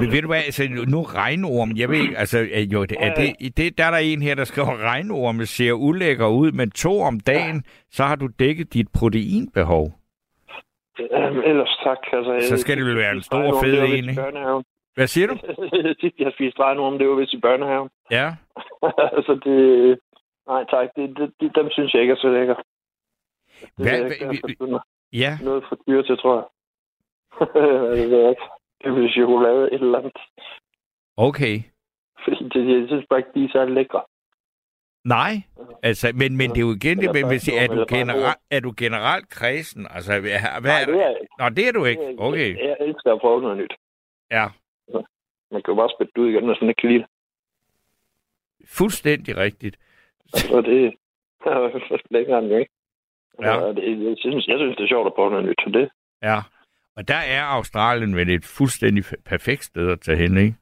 [0.00, 2.38] Men ved du hvad, altså, nu regnorm, jeg ved altså,
[2.72, 6.26] jo, det, er det, det, der er der en her, der skriver, regnorme ser ulækker
[6.26, 9.92] ud, men to om dagen, så har du dækket dit proteinbehov.
[11.10, 11.98] Jamen, ellers tak.
[12.12, 14.22] Altså, så skal det vel være en stor fed en, ikke?
[14.94, 15.34] Hvad siger du?
[16.24, 17.88] Jeg spiste regnorm, det var vist i børnehaven.
[18.10, 18.26] Ja.
[19.16, 19.98] altså, det...
[20.46, 20.88] Nej, tak.
[20.96, 22.54] Det, det, det, dem synes jeg ikke er så lækker.
[23.60, 24.80] Det hvad, er ikke,
[25.12, 25.38] ja.
[25.42, 26.46] Noget for dyr til, tror jeg.
[27.96, 28.42] det jeg ikke.
[28.82, 30.18] Det vil chokolade et eller andet.
[31.16, 31.56] Okay.
[32.24, 34.02] Fordi det, jeg synes bare ikke, de er så lækre.
[35.04, 35.32] Nej,
[35.82, 38.72] altså, men, men det er jo igen det, men hvis, er, du generelt, er du
[38.76, 39.86] generelt kredsen?
[39.90, 40.30] Altså, hvad,
[40.62, 41.34] Nej, det er jeg ikke.
[41.38, 42.14] Nå, det er du ikke?
[42.18, 42.56] Okay.
[42.56, 43.74] Jeg, jeg elsker at prøve noget nyt.
[44.30, 44.46] Ja.
[45.50, 47.06] Man kan jo bare spætte ud igen, når sådan ikke kan lide
[48.78, 49.76] Fuldstændig rigtigt.
[50.34, 50.86] Altså, det
[51.46, 52.72] er længere end ikke.
[53.42, 53.66] Ja.
[53.66, 55.90] Altså, jeg, synes, jeg synes, det er sjovt at prøve noget nyt, så det.
[56.22, 56.38] Ja.
[57.00, 60.54] Og der er Australien vel et fuldstændig perfekt sted at tage hen, ikke?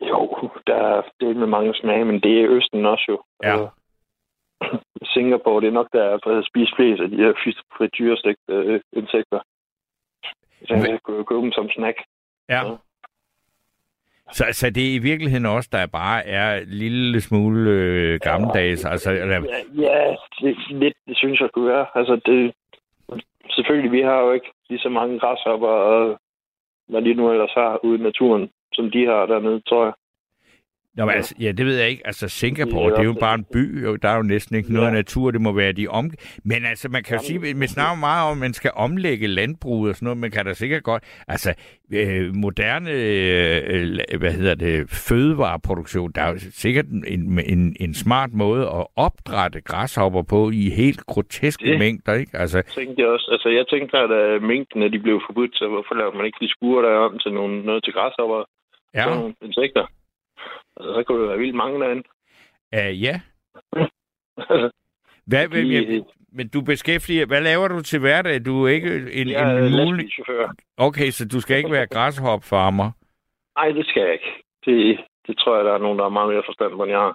[0.00, 3.22] Jo, der er det med mange smage, men det er Østen også jo.
[3.42, 3.52] Ja.
[3.52, 3.68] Altså,
[5.12, 7.32] Singapore, det er nok der, er spist flest af de her
[7.76, 9.40] frityrestegte øh, insekter.
[10.66, 11.96] Så jeg kan købe dem som snack.
[12.48, 12.66] Ja.
[12.66, 12.76] ja.
[14.32, 18.84] Så, så det er i virkeligheden også, der bare er en lille smule øh, gammeldags?
[18.84, 19.36] Ja, altså, eller...
[19.36, 21.86] ja, ja det, lidt, det synes jeg kunne være.
[21.94, 22.54] Altså, det,
[23.50, 26.18] selvfølgelig, vi har jo ikke lige så mange græshopper, og
[26.88, 29.94] hvad de nu ellers har ude i naturen, som de har dernede, tror jeg.
[30.98, 32.06] Nå, men altså, ja, det ved jeg ikke.
[32.06, 33.84] Altså, Singapore, Det er jo bare en by.
[34.02, 34.92] Der er jo næsten ikke noget Ja.
[34.92, 35.30] natur.
[35.30, 36.10] Det må være de om...
[36.44, 39.90] Men altså, man kan jo sige, man snakker meget om, at man skal omlægge landbruget
[39.90, 40.18] og sådan noget.
[40.18, 41.02] Man kan da sikkert godt...
[41.28, 41.54] Altså,
[41.92, 48.30] øh, moderne, øh, hvad hedder det, fødevareproduktion, der er jo sikkert en, en, en smart
[48.32, 52.38] måde at opdrætte græshopper på i helt groteske Det- mængder, ikke?
[52.38, 53.28] Altså, tænkte jeg også.
[53.32, 56.48] Altså, jeg tænkte, at uh, minkene de blev forbudt, så hvorfor laver man ikke de
[56.50, 58.40] skure der om til nogle, noget til græshopper?
[58.94, 59.84] ja, Sådan nogle insekter.
[60.76, 62.02] Altså, så kunne det være vildt mange derinde.
[62.76, 63.20] uh, ja.
[65.26, 67.26] Hvad, hvad, De- men du beskæftiger...
[67.26, 68.44] Hvad laver du til hverdag?
[68.44, 70.10] Du er ikke en, Jeg er en mulig...
[70.76, 72.90] Okay, så du skal ikke være græshopfarmer.
[73.58, 74.44] Nej, det skal jeg ikke.
[74.64, 77.00] Det, det tror jeg, der er nogen, der har meget mere forstand på, end jeg
[77.00, 77.14] har.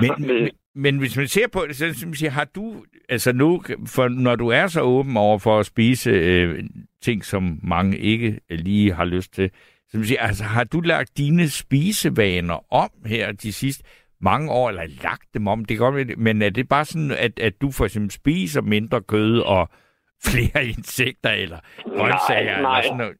[0.00, 3.62] Men, men, men hvis man ser på det, så man siger, har du, altså nu,
[3.86, 6.64] for når du er så åben over for at spise øh,
[7.02, 9.50] ting, som mange ikke lige har lyst til,
[9.94, 13.84] man siger, altså har du lagt dine spisevaner om her de sidste
[14.20, 17.38] mange år, eller lagt dem om, det kan godt, men er det bare sådan, at,
[17.40, 19.68] at du for eksempel spiser mindre kød og
[20.30, 22.82] flere insekter eller grøntsager eller nej.
[22.82, 23.16] sådan noget?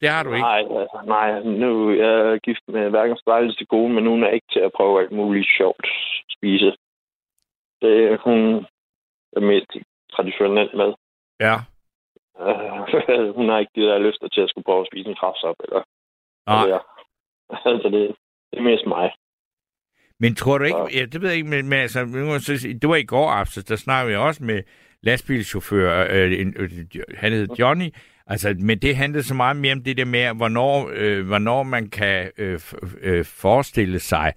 [0.00, 0.48] Det har du ikke.
[0.52, 4.46] Nej, altså, nej, nu er jeg gift med hverken dejligste kone, men hun er ikke
[4.52, 5.86] til at prøve alt muligt sjovt
[6.36, 6.76] spise.
[7.82, 8.38] Det, hun
[9.36, 9.70] er mest
[10.14, 10.90] traditionelt med.
[11.40, 11.56] Ja.
[12.40, 15.56] Uh, hun har ikke de der lyster til at skulle prøve at spise en kraftsop,
[15.64, 15.82] eller
[16.46, 16.62] Nej.
[16.64, 16.80] eller
[17.66, 18.16] Altså, det,
[18.50, 19.10] det er mest mig.
[20.20, 20.98] Men tror du ikke, Ja.
[21.00, 23.76] ja, det ved jeg ikke, men, men altså, jeg det var i går aftes, der
[23.76, 24.62] snakkede vi også med
[25.02, 26.70] lastbilchauffør, øh, en, øh,
[27.16, 27.90] han hed Johnny,
[28.26, 31.90] altså, men det handlede så meget mere om det der med, hvornår, øh, hvornår man
[31.90, 32.60] kan øh,
[33.00, 34.32] øh, forestille sig,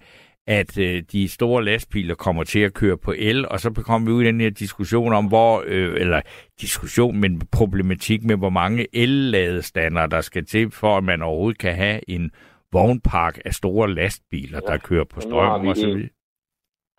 [0.48, 4.12] at øh, de store lastbiler kommer til at køre på el, og så kommer vi
[4.16, 6.20] ud i den her diskussion om, hvor, øh, eller
[6.60, 11.74] diskussion, men problematik med, hvor mange el-ladestander, der skal til, for at man overhovedet kan
[11.74, 12.30] have en
[12.72, 14.72] vognpark af store lastbiler, ja.
[14.72, 16.08] der kører på har strøm vi og så videre.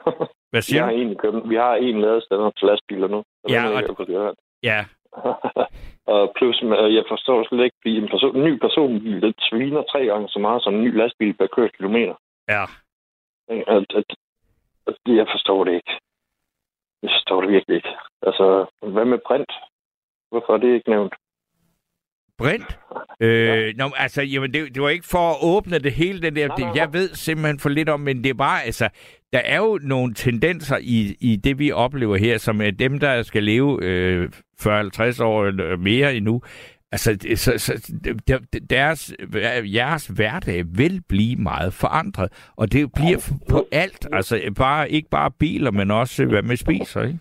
[0.52, 0.98] Hvad Vi siger har du?
[0.98, 3.24] en, i vi har en ladestander til lastbiler nu.
[3.50, 4.34] Ja, og- ikke, har.
[4.64, 4.86] Ja,
[6.14, 9.84] og plus, med, jeg forstår slet ikke, fordi en, person, en ny personbil, det sviner
[9.92, 12.16] tre gange så meget som en ny lastbil per kørt kilometer.
[12.50, 12.66] ja.
[13.50, 14.06] At, at,
[14.88, 15.94] at, jeg forstår det ikke.
[17.04, 17.94] Jeg forstår det virkelig ikke.
[18.22, 19.52] Altså, hvad med brint?
[20.32, 21.14] Hvorfor er det ikke nævnt?
[22.38, 22.80] Brint?
[23.20, 26.48] Øh, nå, altså, jamen, det, det var ikke for at åbne det hele, den der.
[26.48, 28.90] Nej, Det, nej, jeg ved simpelthen for lidt om, men det er bare, altså,
[29.34, 33.24] der er jo nogle tendenser i, i det, vi oplever her, som er dem, der
[33.24, 34.30] skal leve øh,
[34.62, 36.42] 40-50 år eller mere endnu.
[36.92, 37.92] Altså, så, så,
[38.28, 39.14] der- deres,
[39.64, 44.08] jeres hverdag vil blive meget forandret, og det bliver på alt.
[44.14, 47.20] Altså, bare, ikke bare biler, men også, hvad man spiser, ikke?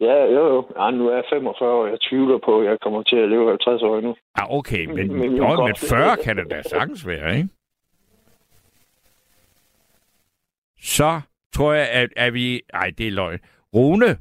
[0.00, 0.66] Ja, jo, jo.
[0.84, 1.86] Ja, nu er jeg 45 år.
[1.86, 4.16] Jeg tvivler på, at jeg kommer til at leve 50 år endnu.
[4.34, 7.48] Ah, okay, men, Men- jo, men 40 kan det da sagtens være, ikke?
[10.80, 11.20] Så
[11.54, 12.60] tror jeg, at, at vi...
[12.74, 13.38] Ej, det er løgn.
[13.74, 14.18] Rune,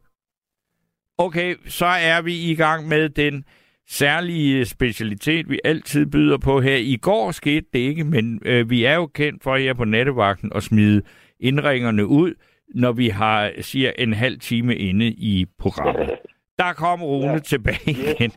[1.17, 3.45] okay, så er vi i gang med den
[3.87, 6.75] særlige specialitet, vi altid byder på her.
[6.75, 10.51] I går skete det ikke, men øh, vi er jo kendt for her på nattevagten
[10.55, 11.01] at smide
[11.39, 12.33] indringerne ud,
[12.75, 16.09] når vi har, siger, en halv time inde i programmet.
[16.59, 17.39] Der kom Rune ja.
[17.39, 18.31] Tilbage igen.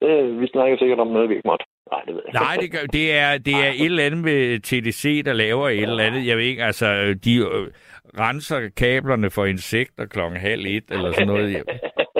[0.00, 1.64] det, vi snakker sikkert om noget, vi ikke måtte.
[1.92, 4.60] Nej, det ved jeg Nej, det, gør, det, er, det er et eller andet med
[4.60, 6.26] TDC, der laver et eller andet.
[6.26, 7.68] Jeg ved ikke, altså, de øh,
[8.18, 11.56] renser kablerne for insekter klokken halv et, eller sådan noget.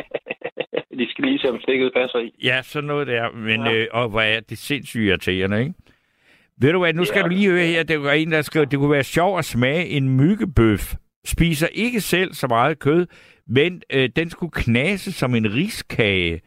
[0.98, 2.34] De skal lige se, om stikket passer i.
[2.44, 3.32] Ja, sådan noget der.
[3.32, 3.72] Men, Ja.
[3.74, 5.74] øh, og hvor er det sindssygt irriterende, ikke?
[6.61, 7.22] Ved du hvad, nu skal Ja.
[7.22, 7.82] du lige høre her.
[7.82, 10.94] Det var en, der skrev, det kunne være sjovt at smage en myggebøf.
[11.26, 13.06] Spiser ikke selv så meget kød,
[13.46, 16.40] men øh, den skulle knase som en riskage.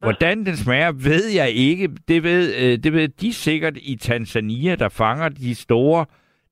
[0.00, 1.88] Hvordan den smager, ved jeg ikke.
[2.08, 6.06] Det ved, øh, det ved de sikkert i Tanzania, der fanger de store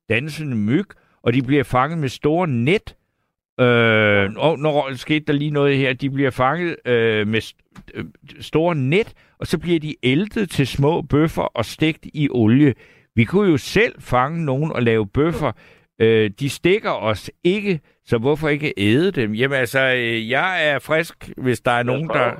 [0.09, 0.85] dansende myg,
[1.23, 2.95] og de bliver fanget med store net.
[3.59, 8.05] Øh, og når skete der lige noget her, de bliver fanget øh, med st- øh,
[8.39, 12.73] store net, og så bliver de æltet til små bøffer og stegt i olie.
[13.15, 15.51] Vi kunne jo selv fange nogen og lave bøffer.
[16.01, 19.33] Øh, de stikker os ikke, så hvorfor ikke æde dem?
[19.33, 22.31] Jamen altså, øh, jeg er frisk, hvis der er nogen, der...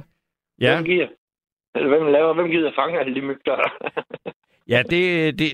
[0.61, 1.07] Ja, Hvem giver?
[1.75, 2.33] Eller hvem laver?
[2.33, 3.69] Hvem gider fange alle de myg, der er?
[4.69, 5.47] ja det, det,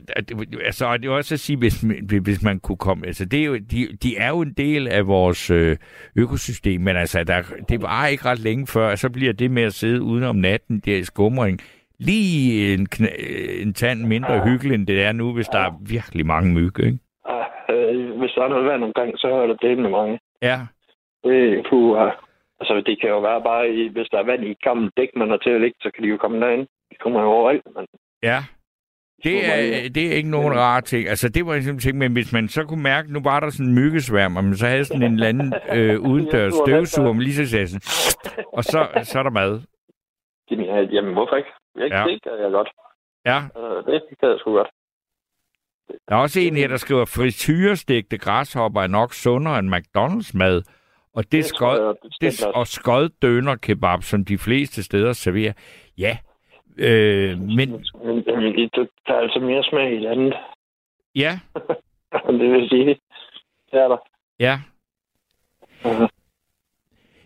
[0.66, 1.86] altså, og det er også at sige, hvis,
[2.24, 3.08] hvis man kunne komme...
[3.08, 5.78] Altså, det er jo, de, de er jo en del af vores øh,
[6.16, 9.74] økosystem, men altså, der, det var ikke ret længe før, så bliver det med at
[9.74, 11.60] sidde uden om natten, der i skumring,
[12.00, 16.26] lige en, kn- en tand mindre hyggeligt, end det er nu, hvis der er virkelig
[16.26, 17.00] mange myg, ikke?
[17.26, 20.20] Ah, øh, hvis der er noget vand omkring, så er der det med mange.
[20.42, 20.60] Ja,
[21.24, 22.12] Det, puh, uh,
[22.60, 25.10] altså, det kan jo være bare, i, hvis der er vand i et gammelt dæk,
[25.16, 26.68] man har til at ligge, så kan de jo komme derind.
[26.92, 27.86] De kommer jo overalt, men
[28.24, 28.40] ja.
[29.24, 31.08] Det er, det er ikke nogen rar ting.
[31.08, 33.66] Altså, det var en ting, men hvis man så kunne mærke, nu var der sådan
[33.66, 37.36] en myggesværm, og man så havde sådan en eller anden øh, udendørs støvsuger, man lige
[37.36, 37.82] så sagde sådan,
[38.54, 39.62] og så, så er der mad.
[40.92, 41.50] Jamen, hvorfor ikke?
[41.76, 42.00] Jeg Ja.
[42.02, 42.08] ja.
[42.08, 42.70] det kan jeg godt.
[43.26, 44.70] Ja, Øh, Det kan jeg sgu godt.
[46.10, 50.62] der er også en her, der skriver, frityrestegte græshopper er nok sundere end McDonald's mad,
[51.16, 52.52] og det, tror skod, jeg det også.
[52.56, 55.54] og skod døner kebab, som de fleste steder serverer.
[55.98, 56.18] Ja,
[56.78, 60.34] øh, men Men, der er altså mere smag i det andet.
[61.16, 61.40] ja,
[62.40, 62.86] det vil sige,
[63.72, 63.98] det er der.
[64.40, 64.60] ja.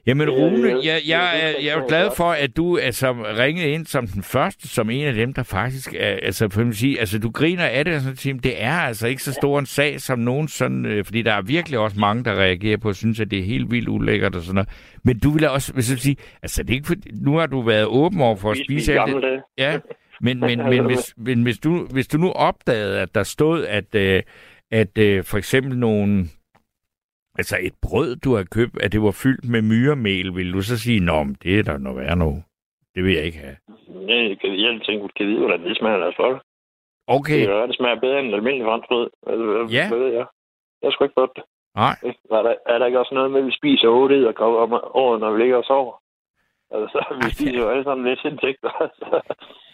[0.08, 3.70] Jamen Øh, Rune, jeg- jeg, jeg, jeg- er, jo glad for, at du altså ringede
[3.70, 7.00] ind som den første, som en af dem, der faktisk er, altså for at sige,
[7.00, 9.65] altså du griner af det, og sådan, siger, det er altså ikke så stor en
[9.65, 12.96] sag som nogen sådan, øh, fordi der er virkelig også mange, der reagerer på, og
[12.96, 14.70] synes, at det er helt vildt ulækkert og sådan noget.
[15.04, 17.62] Men du vil også, hvis jeg sige, altså det er ikke fordi, nu har du
[17.62, 19.41] været åben over for at Spise alt det.
[19.58, 19.80] Ja,
[20.22, 23.96] men, men, men, hvis, men hvis, du, hvis du nu opdagede, at der stod, at,
[23.96, 24.24] øh,
[24.72, 26.26] at øh, for eksempel nogle,
[27.38, 30.80] altså et brød, du har købt, at det var fyldt med myremel, vil du så
[30.80, 32.43] sige, nå, men det er der noget værre nu.
[32.95, 33.58] Det vil jeg ikke have.
[34.08, 36.41] Nej, jeg, kan, jeg tænker, kan vide, hvordan det smager deres folk.
[37.08, 39.10] Okay, Det, er, det smager bedre end almindelig franskbrød.
[39.28, 39.88] Altså, Ja.
[39.89, 40.26] Hvad ved jeg?
[40.82, 41.43] Jeg sgu ikke fået det.
[41.76, 41.95] nej.
[42.32, 44.74] Er der, er der ikke også noget med, at vi spiser otte og kommer om
[44.74, 45.95] året, når vi ligger og sover?
[46.71, 48.69] Altså, vi spiser jo alle sammen lidt insekter.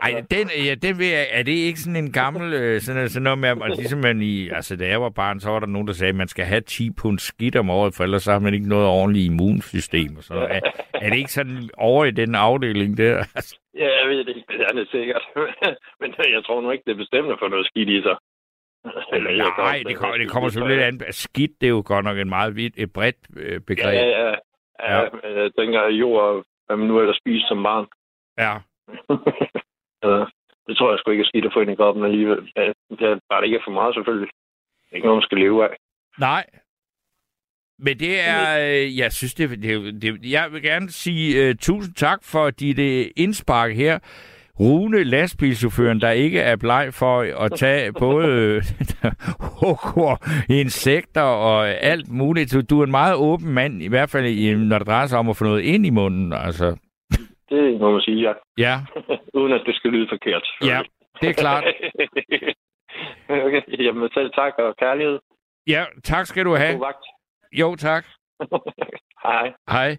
[0.00, 3.22] Ej, den, ja, den vil jeg, er det ikke sådan en gammel, øh, sådan, sådan
[3.22, 5.86] noget med, at ligesom man i, altså da jeg var barn, så var der nogen,
[5.86, 8.54] der sagde, at man skal have 10 pund skidt om året, for ellers har man
[8.54, 10.10] ikke noget ordentligt immunsystem.
[10.30, 10.56] Noget.
[10.56, 10.60] Er,
[10.94, 13.14] er det ikke sådan over i den afdeling der?
[13.74, 15.22] Ja, jeg ved det ikke, det er det sikkert.
[16.00, 18.16] Men jeg tror nu ikke, det er bestemmende for noget skidt i sig.
[19.12, 21.12] Eller, Nej, det kommer, det kommer selvfølgelig lidt an.
[21.12, 23.94] Skidt, det er jo godt nok en meget vidt, et bredt øh, begreb.
[23.94, 24.28] ja, ja.
[24.28, 24.34] ja.
[24.82, 25.40] Ja.
[25.42, 27.86] Jeg tænker, at jord, hvad man nu ellers spiser som barn.
[28.38, 28.54] Ja.
[30.04, 30.16] Ja,
[30.66, 32.40] det tror jeg sgu ikke er skidt at få ind i kroppen alligevel.
[32.56, 32.62] Ja,
[32.98, 34.28] det er bare det ikke er for meget, selvfølgelig.
[34.82, 35.72] Det er ikke noget, man skal leve af.
[36.18, 36.44] Nej.
[37.78, 41.94] Men det er, øh, jeg synes, det, det, det jeg vil gerne sige uh, tusind
[41.94, 43.98] tak for dit uh, indspark her.
[44.60, 48.62] Rune, lastbilchaufføren, der ikke er bleg for at tage både øh,
[49.40, 50.16] hugger,
[50.62, 52.70] insekter og alt muligt.
[52.70, 55.28] Du, er en meget åben mand, i hvert fald i- når det drejer sig om
[55.28, 56.32] at få noget ind i munden.
[56.32, 56.76] Altså,
[57.48, 58.32] Det må man sige, ja.
[58.58, 58.74] ja,
[59.38, 60.46] Uden at det skal lyde forkert.
[60.62, 60.82] ja,
[61.20, 61.64] det er klart.
[63.46, 65.18] okay, jamen selv tak og kærlighed.
[65.66, 66.80] Ja, tak skal du God have.
[66.80, 67.04] vagt.
[67.52, 68.04] Jo, tak.
[69.26, 69.52] Hej.
[69.70, 69.96] Hej.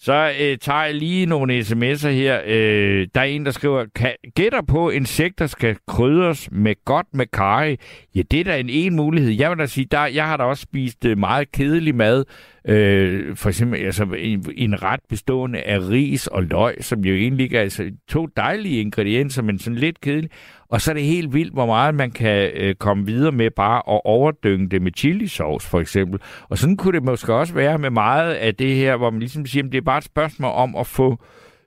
[0.00, 2.40] Så øh, tager jeg lige nogle sms'er her.
[2.46, 7.26] Øh, der er en, der skriver, "Kan- gætter på, insekter skal krydres med godt med
[7.26, 7.76] karry.
[8.14, 9.30] Ja, det er da en en mulighed.
[9.30, 12.24] Jeg vil da sige, der, jeg har da også spist øh, meget kedelig mad.
[12.68, 17.54] Øh, for eksempel altså, en, en ret bestående af ris og løg, som jo egentlig
[17.54, 20.30] er altså, to dejlige ingredienser, men sådan lidt kedelige.
[20.70, 23.76] Og så er det helt vildt, hvor meget man kan øh, komme videre med bare
[23.76, 26.20] at overdynge det med chilisauce, for eksempel.
[26.48, 29.46] Og sådan kunne det måske også være med meget af det her, hvor man ligesom
[29.46, 31.18] siger, at det er bare et spørgsmål om at få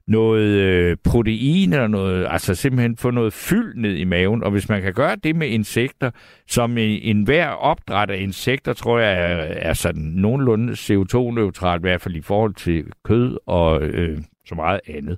[0.08, 4.44] noget øh, protein eller noget, altså simpelthen få noget fyld ned i maven.
[4.44, 6.12] Og hvis man kan gøre det med insekter,
[6.48, 9.36] som en, en opdræt af insekter, tror jeg er,
[9.70, 14.80] er sådan nogenlunde CO2-neutralt, i hvert fald i forhold til kød og øh, så meget
[14.88, 15.18] andet.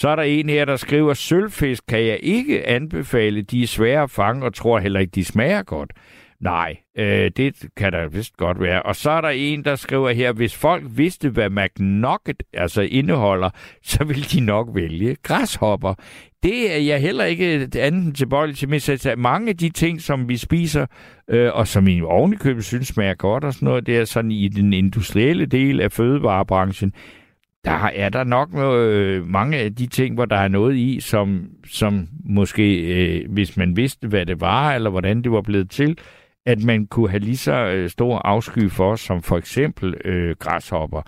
[0.00, 3.42] Så er der en her, der skriver, sølvfisk kan jeg ikke anbefale.
[3.42, 5.92] De er svære at fange, og tror heller ikke, de smager godt.
[6.40, 8.82] Nej, øh, det kan der vist godt være.
[8.82, 13.50] Og så er der en, der skriver her, hvis folk vidste, hvad McNugget altså indeholder,
[13.82, 15.94] så ville de nok vælge græshopper.
[16.42, 18.68] Det er jeg heller ikke andet end tilbøjelig til.
[18.68, 20.86] Men så mange af de ting, som vi spiser,
[21.30, 24.48] øh, og som i ovenikøbet synes smager godt og sådan noget, det er sådan i
[24.48, 26.92] den industrielle del af fødevarebranchen,
[27.64, 31.00] der er der nok noget, øh, mange af de ting, hvor der er noget i,
[31.00, 35.70] som, som måske, øh, hvis man vidste, hvad det var, eller hvordan det var blevet
[35.70, 35.98] til,
[36.46, 41.02] at man kunne have lige så øh, stor afsky for, som for eksempel øh, græshopper.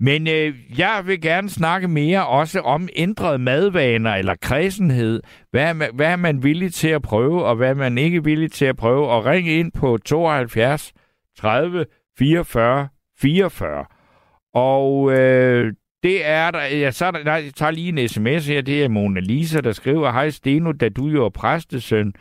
[0.00, 5.22] Men øh, jeg vil gerne snakke mere også om ændrede madvaner eller kredsenhed.
[5.50, 8.24] Hvad er, man, hvad er man villig til at prøve, og hvad er man ikke
[8.24, 9.08] villig til at prøve?
[9.08, 10.92] Og ring ind på 72
[11.38, 11.86] 30
[12.18, 12.88] 44
[13.20, 13.84] 44.
[14.54, 15.72] Og øh,
[16.04, 18.84] det er der, ja, så er der, nej, jeg tager lige en sms her, det
[18.84, 22.12] er Mona Lisa, der skriver, Hej Steno, da du jo er præstesøn,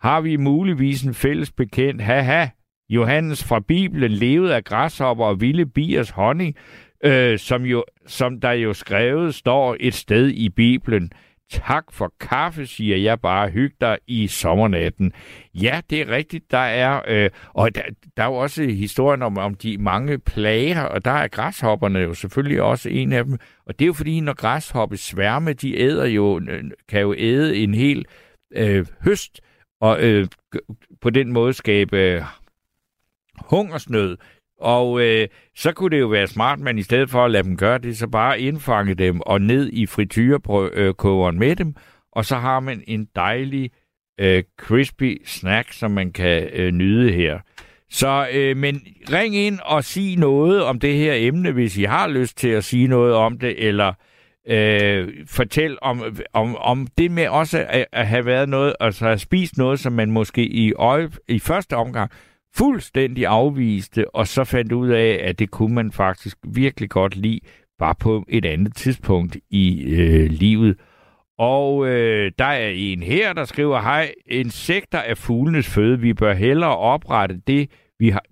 [0.00, 2.46] har vi muligvis en fælles bekendt, haha,
[2.90, 6.56] Johannes fra Bibelen levede af græshopper og vilde biers honning,
[7.04, 11.10] øh, som, jo, som der jo skrevet står et sted i Bibelen.
[11.50, 13.50] Tak for kaffe, siger jeg bare.
[13.50, 15.12] Hyg dig i sommernatten.
[15.54, 16.50] Ja, det er rigtigt.
[16.50, 17.82] Der er, øh, og der,
[18.16, 22.14] der er jo også historien om, om de mange plager, og der er græshopperne jo
[22.14, 23.38] selvfølgelig også en af dem.
[23.66, 27.56] Og det er jo fordi, når græshoppe sværme, de æder jo, øh, kan jo æde
[27.56, 28.04] en hel
[28.54, 29.40] øh, høst,
[29.80, 30.26] og øh,
[31.00, 32.22] på den måde skabe øh,
[33.38, 34.16] hungersnød.
[34.60, 37.56] Og øh, så kunne det jo være smart, men i stedet for at lade dem
[37.56, 41.74] gøre det, så bare indfange dem og ned i frityrekogeren øh, med dem,
[42.12, 43.70] og så har man en dejlig
[44.20, 47.38] øh, crispy snack, som man kan øh, nyde her.
[47.90, 48.82] Så, øh, men
[49.12, 52.64] ring ind og sig noget om det her emne, hvis I har lyst til at
[52.64, 53.92] sige noget om det, eller
[54.48, 59.18] øh, fortæl om, om, om det med også at, at have været noget, altså have
[59.18, 62.10] spist noget, som man måske i, øje, i første omgang
[62.56, 67.40] fuldstændig afviste, og så fandt ud af, at det kunne man faktisk virkelig godt lide,
[67.78, 70.76] bare på et andet tidspunkt i øh, livet.
[71.38, 76.00] Og øh, der er en her, der skriver, hej, insekter er fuglenes føde.
[76.00, 78.22] Vi bør hellere oprette det, vi har,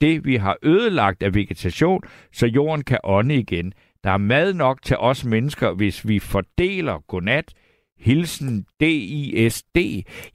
[0.00, 2.02] det, vi har ødelagt af vegetation,
[2.32, 3.72] så jorden kan ånde igen.
[4.04, 7.52] Der er mad nok til os mennesker, hvis vi fordeler godnat.
[8.00, 9.76] Hilsen DISD.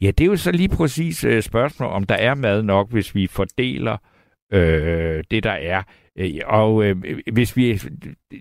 [0.01, 3.15] Ja, det er jo så lige præcis øh, spørgsmål, om der er mad nok, hvis
[3.15, 3.97] vi fordeler
[4.53, 5.83] øh, det, der er.
[6.17, 6.95] Øh, og øh,
[7.33, 7.81] hvis vi,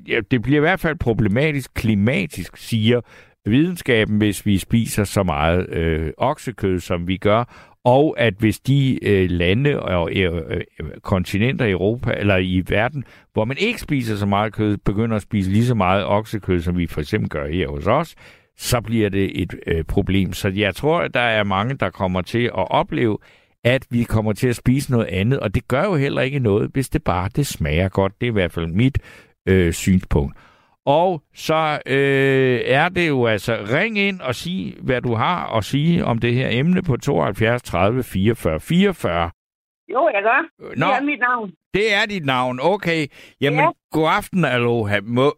[0.09, 3.01] ja, det bliver i hvert fald problematisk klimatisk, siger
[3.47, 9.09] videnskaben, hvis vi spiser så meget øh, oksekød, som vi gør, og at hvis de
[9.09, 10.61] øh, lande og øh, øh
[11.03, 15.23] kontinenter i Europa eller i verden, hvor man ikke spiser så meget kød, begynder at
[15.23, 18.15] spise lige så meget oksekød, som vi for eksempel gør her hos os,
[18.57, 20.33] så bliver det et øh, problem.
[20.33, 23.19] Så jeg tror, at der er mange, der kommer til at opleve,
[23.65, 26.71] at vi kommer til at spise noget andet, og det gør jo heller ikke noget,
[26.73, 28.13] hvis det bare det smager godt.
[28.21, 28.99] Det er i hvert fald mit
[29.49, 30.37] øh, synspunkt.
[30.87, 35.65] Og så øh, er det jo altså, ring ind og sig, hvad du har at
[35.65, 39.31] sige om det her emne på 72 30 44 44.
[39.93, 40.69] Jo, jeg gør.
[40.77, 41.51] Nå, Det er mit navn.
[41.75, 42.59] det er dit navn.
[42.63, 43.07] Okay.
[43.41, 43.69] Jamen, Ja.
[43.93, 45.01] god aften, Aloha.
[45.03, 45.35] Må,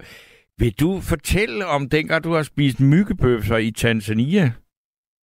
[0.61, 4.47] vil du fortælle om dengang, du har spist myggebøffer i Tanzania?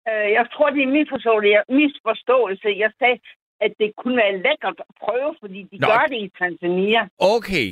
[0.09, 1.49] Øh, jeg tror, det er misforståelse.
[1.55, 2.67] Jeg, misforståelse.
[2.83, 3.19] Jeg sagde,
[3.65, 5.87] at det kunne være lækkert at prøve, fordi de Nå.
[5.87, 7.01] Gør det i Tanzania.
[7.35, 7.67] Okay.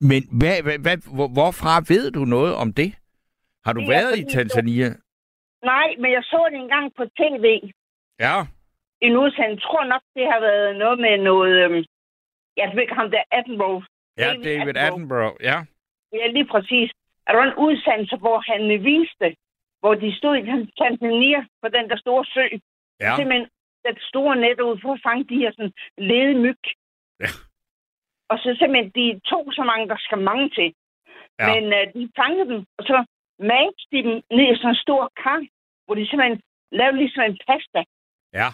[0.00, 2.90] Men hvad, hvad, hvad, hvor, hvorfra ved du noget om det?
[3.64, 4.88] Har du Det været i Tanzania?
[5.72, 7.44] Nej, men jeg så det engang på tv.
[8.26, 8.36] Ja.
[9.06, 9.60] En udsendelse.
[9.60, 11.52] Jeg tror nok, det har været noget med noget...
[11.64, 11.84] Øhm,
[12.56, 13.84] jeg ved ikke ham der, Attenborough.
[14.18, 14.86] Ja, David David Attenborough.
[14.86, 15.36] Attenborough.
[15.50, 15.58] Ja.
[16.12, 16.90] Ja, lige præcis.
[17.26, 19.36] Er der en udsendelse, hvor han øh, viste,
[19.80, 20.42] hvor de stod i
[20.82, 22.44] Tanzania på den der store sø.
[23.00, 23.16] Ja.
[23.16, 23.48] Simpelthen
[23.84, 26.62] det store net ud for at fange de her sådan lede myg.
[27.20, 27.30] Ja.
[28.30, 30.74] Og så simpelthen, de tog så mange, der skal mange til.
[31.40, 31.46] Ja.
[31.50, 33.04] Men uh, de fangede dem, og så
[33.38, 35.40] malte de dem ned i sådan en stor kar,
[35.84, 36.40] hvor de simpelthen
[36.72, 37.80] lavede ligesom en pasta,
[38.40, 38.48] Ja.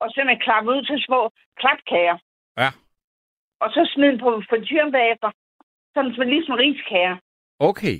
[0.00, 1.20] og simpelthen klappede ud til små
[1.60, 2.18] klapkager.
[2.60, 2.70] Ja.
[3.62, 5.30] Og så smed dem på frityren bagefter,
[5.94, 7.16] sådan som ligesom riskager.
[7.58, 7.96] Okay.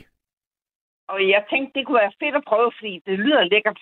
[1.08, 3.78] Og jeg tænkte, det kunne være fedt at prøve, fordi det lyder lækkert.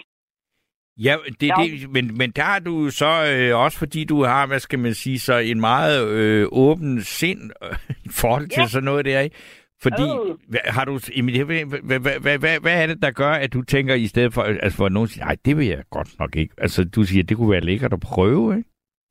[1.06, 1.54] Ja, det, Ja.
[1.62, 4.94] det, men, men der er du så øh, også, fordi du har, hvad skal man
[4.94, 8.66] sige, så en meget øh, åben sind øh, i forhold til Ja.
[8.66, 9.36] sådan noget der, ikke?
[9.82, 10.60] Fordi, Øh.
[10.76, 14.06] har du, hvad, hvad, hvad, hvad, hvad, er det, der gør, at du tænker i
[14.06, 16.54] stedet for, altså hvor nogen siger, nej, det vil jeg godt nok ikke.
[16.58, 18.70] Altså, du siger, det kunne være lækkert at prøve, ikke?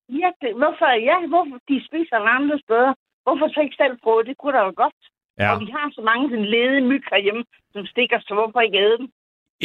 [0.09, 2.93] Ja, det, hvorfor, ja, hvorfor de spiser andre steder?
[3.27, 4.23] Hvorfor så ikke selv prøve?
[4.29, 4.97] Det kunne da være godt.
[5.39, 5.47] Ja.
[5.53, 8.97] Og vi har så mange den lede myg herhjemme, som stikker, så hvorfor ikke æde
[9.01, 9.07] dem?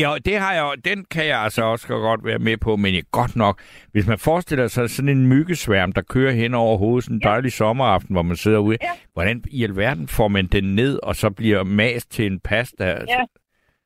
[0.02, 3.02] Ja, det har jeg, den kan jeg altså også godt være med på, men jeg
[3.20, 3.56] godt nok,
[3.92, 7.28] hvis man forestiller sig sådan en myggesværm, der kører hen over hovedet sådan en Ja.
[7.30, 8.90] dejlig sommeraften, hvor man sidder ude, Ja.
[9.12, 12.84] hvordan i alverden får man den ned, og så bliver mast til en pasta?
[12.84, 13.24] Altså, Ja.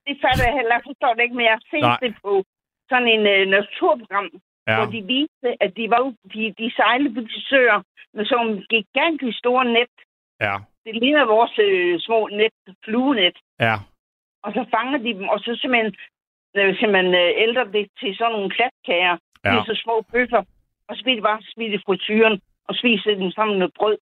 [0.07, 1.99] Det fatter jeg heller, forstår det ikke, men jeg har set Nej.
[2.03, 2.33] det på
[2.91, 4.29] sådan en uh, naturprogram,
[4.69, 4.77] ja.
[4.77, 6.01] hvor de viste, at de var
[6.35, 7.79] de, de sejlede på de søer
[8.15, 9.95] med sådan nogle gigantisk store net.
[10.41, 13.37] ja, Det ligner vores øh, små net, fluenet.
[13.61, 13.77] ja.
[14.45, 15.95] Og så fanger de dem, og så simpelthen,
[16.57, 19.17] øh, simpelthen øh, ældre det til sådan nogle klatkager.
[19.45, 19.51] Ja.
[19.51, 20.43] Det er så små bøffer.
[20.89, 23.99] Og så bliver det bare smidt i frityren og spise dem sammen med brød.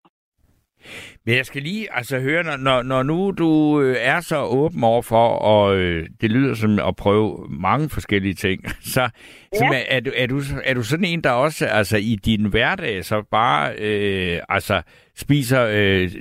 [1.25, 4.83] Men jeg skal lige altså høre, når, når, når nu du øh, er så åben
[4.83, 8.61] over for, og øh, det lyder som at prøve mange forskellige ting,
[8.93, 9.09] så, ja.
[9.57, 12.45] så er, er, du, er, du, er du sådan en, der også altså i din
[12.45, 14.81] hverdag så bare øh, altså
[15.15, 16.11] spiser øh,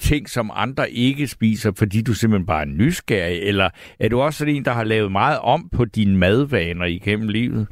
[0.00, 4.38] ting, som andre ikke spiser, fordi du simpelthen bare er nysgerrig, eller er du også
[4.38, 7.66] sådan en, der har lavet meget om på dine madvaner igennem livet?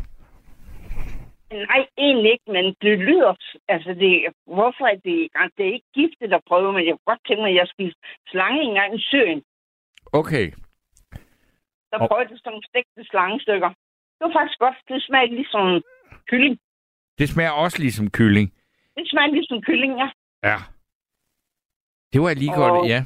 [1.53, 3.35] Nej, egentlig ikke, men det lyder...
[3.69, 4.13] Altså, det,
[4.47, 5.19] hvorfor er det...
[5.57, 8.01] Det er ikke giftigt at prøve, men jeg kunne godt tænke mig, at jeg spiste
[8.29, 9.43] slange engang i søen.
[10.13, 10.47] Okay,
[11.91, 13.69] Der Og- prøvede jeg sådan stegte slangestykker.
[14.17, 14.77] Det var faktisk godt.
[14.89, 15.83] Det smagte ligesom
[16.31, 16.59] kylling.
[17.19, 18.49] det smager også ligesom kylling.
[18.97, 20.09] Det smagte ligesom kylling, ja.
[20.51, 20.57] Ja.
[22.13, 23.01] Det var lige Og- godt, ja.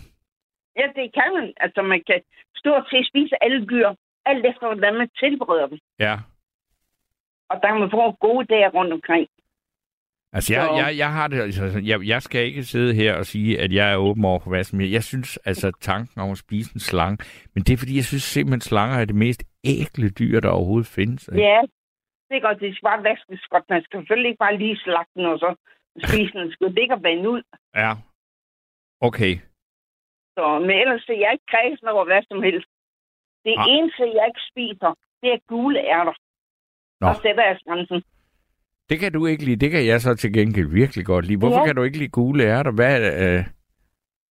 [0.80, 1.52] Ja, det kan man.
[1.56, 2.20] Altså, man kan
[2.56, 3.88] stort set spise alle dyr,
[4.24, 5.78] alt efter, hvordan man tilbereder dem.
[5.98, 6.14] Ja.
[7.50, 9.26] Og der kan man få gode dage rundt omkring.
[10.32, 13.26] Altså, jeg, Så- jeg, jeg har det, altså, jeg, jeg skal ikke sidde her og
[13.26, 14.92] sige, at jeg er åben over for hvad som helst.
[14.92, 17.18] Jeg synes, altså, tanken om at spise en slange,
[17.54, 20.86] men det er, fordi jeg synes simpelthen, slanger er det mest ækle dyr, der overhovedet
[20.98, 21.28] findes.
[21.28, 21.40] ikke?
[21.40, 21.60] Ja,
[22.28, 22.60] det er godt.
[22.60, 23.64] Det skal bare vaskes godt.
[23.70, 25.50] Man skal selvfølgelig ikke bare lige slagte den og så
[26.08, 26.40] spise den.
[26.40, 27.42] Den skal ligge og vande ud.
[27.74, 27.92] Ja.
[29.08, 29.34] Okay.
[30.36, 32.68] Så, men ellers er jeg ikke kredsen over hvad som helst.
[33.44, 33.66] Det Ah.
[33.74, 34.90] eneste, jeg ikke spiser,
[35.22, 36.16] det er gule ærter.
[37.00, 37.06] Nå.
[37.08, 38.02] Og sætter jeg grænsen.
[38.90, 39.56] Det kan du ikke lide.
[39.56, 41.38] Det kan jeg så til gengæld virkelig godt lide.
[41.38, 41.66] Hvorfor Ja.
[41.66, 42.70] kan du ikke lide gule ærter?
[42.72, 42.96] Hvad?
[43.24, 43.44] Øh...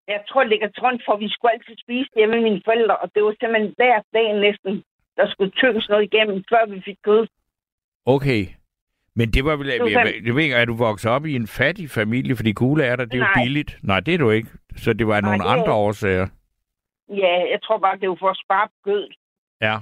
[0.07, 2.97] Jeg tror, det ligger til grund for, vi skulle altid spise hjemme med mine forældre.
[2.97, 4.84] Og det var simpelthen hver dag næsten,
[5.18, 7.28] der skulle tykkes noget igennem, før vi fik kød.
[8.05, 8.45] Okay.
[9.16, 9.68] Men det var vel...
[9.68, 12.36] Jeg, var jeg, jeg ved ikke, er du vokset op i en fattig familie?
[12.36, 13.80] Fordi gule ærter, det er jo billigt.
[13.84, 14.49] Nej, det er du ikke.
[14.76, 16.28] Så det var Nej, nogle det andre jeg årsager.
[17.09, 19.07] Ja, jeg tror bare, det var for at spare på kød.
[19.61, 19.78] Ja.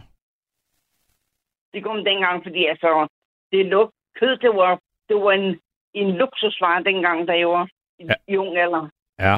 [1.73, 3.07] Det kom dengang, fordi altså,
[3.51, 5.59] det luk, kød, det var, det var en,
[5.93, 7.67] en luksusvare dengang, da jeg var
[7.99, 8.13] Ja.
[8.27, 8.87] i ung alder.
[9.19, 9.35] Ja.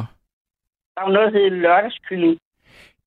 [0.95, 2.39] Der var noget, der hed lørdagskylling.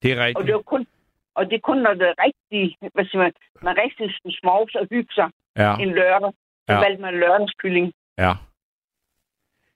[0.03, 0.47] Det er Og rigtigt.
[0.47, 0.87] det var kun,
[1.35, 4.81] og det er kun, når det er rigtig, hvad siger man, man rigtig skulle smovse
[4.81, 5.77] og hygge sig Ja.
[5.81, 6.33] en lørdag.
[6.67, 6.81] Så Ja.
[6.81, 7.93] valgte man lørdagskylling.
[8.19, 8.33] Ja.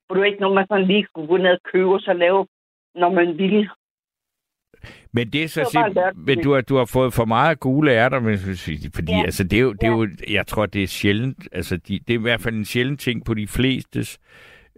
[0.07, 2.12] For det var ikke noget, man sådan lige kunne gå ned og købe og så
[2.12, 2.46] lave,
[2.94, 3.70] når man ville.
[5.12, 7.90] Men det er så Det simpelthen, men du har, du har fået for meget gule
[7.92, 8.38] ærter, men,
[8.94, 9.22] fordi Ja.
[9.24, 12.14] altså, det, er jo, det er jo, jeg tror, det er sjældent, altså, de, det
[12.14, 14.18] er i hvert fald en sjældent ting på de flestes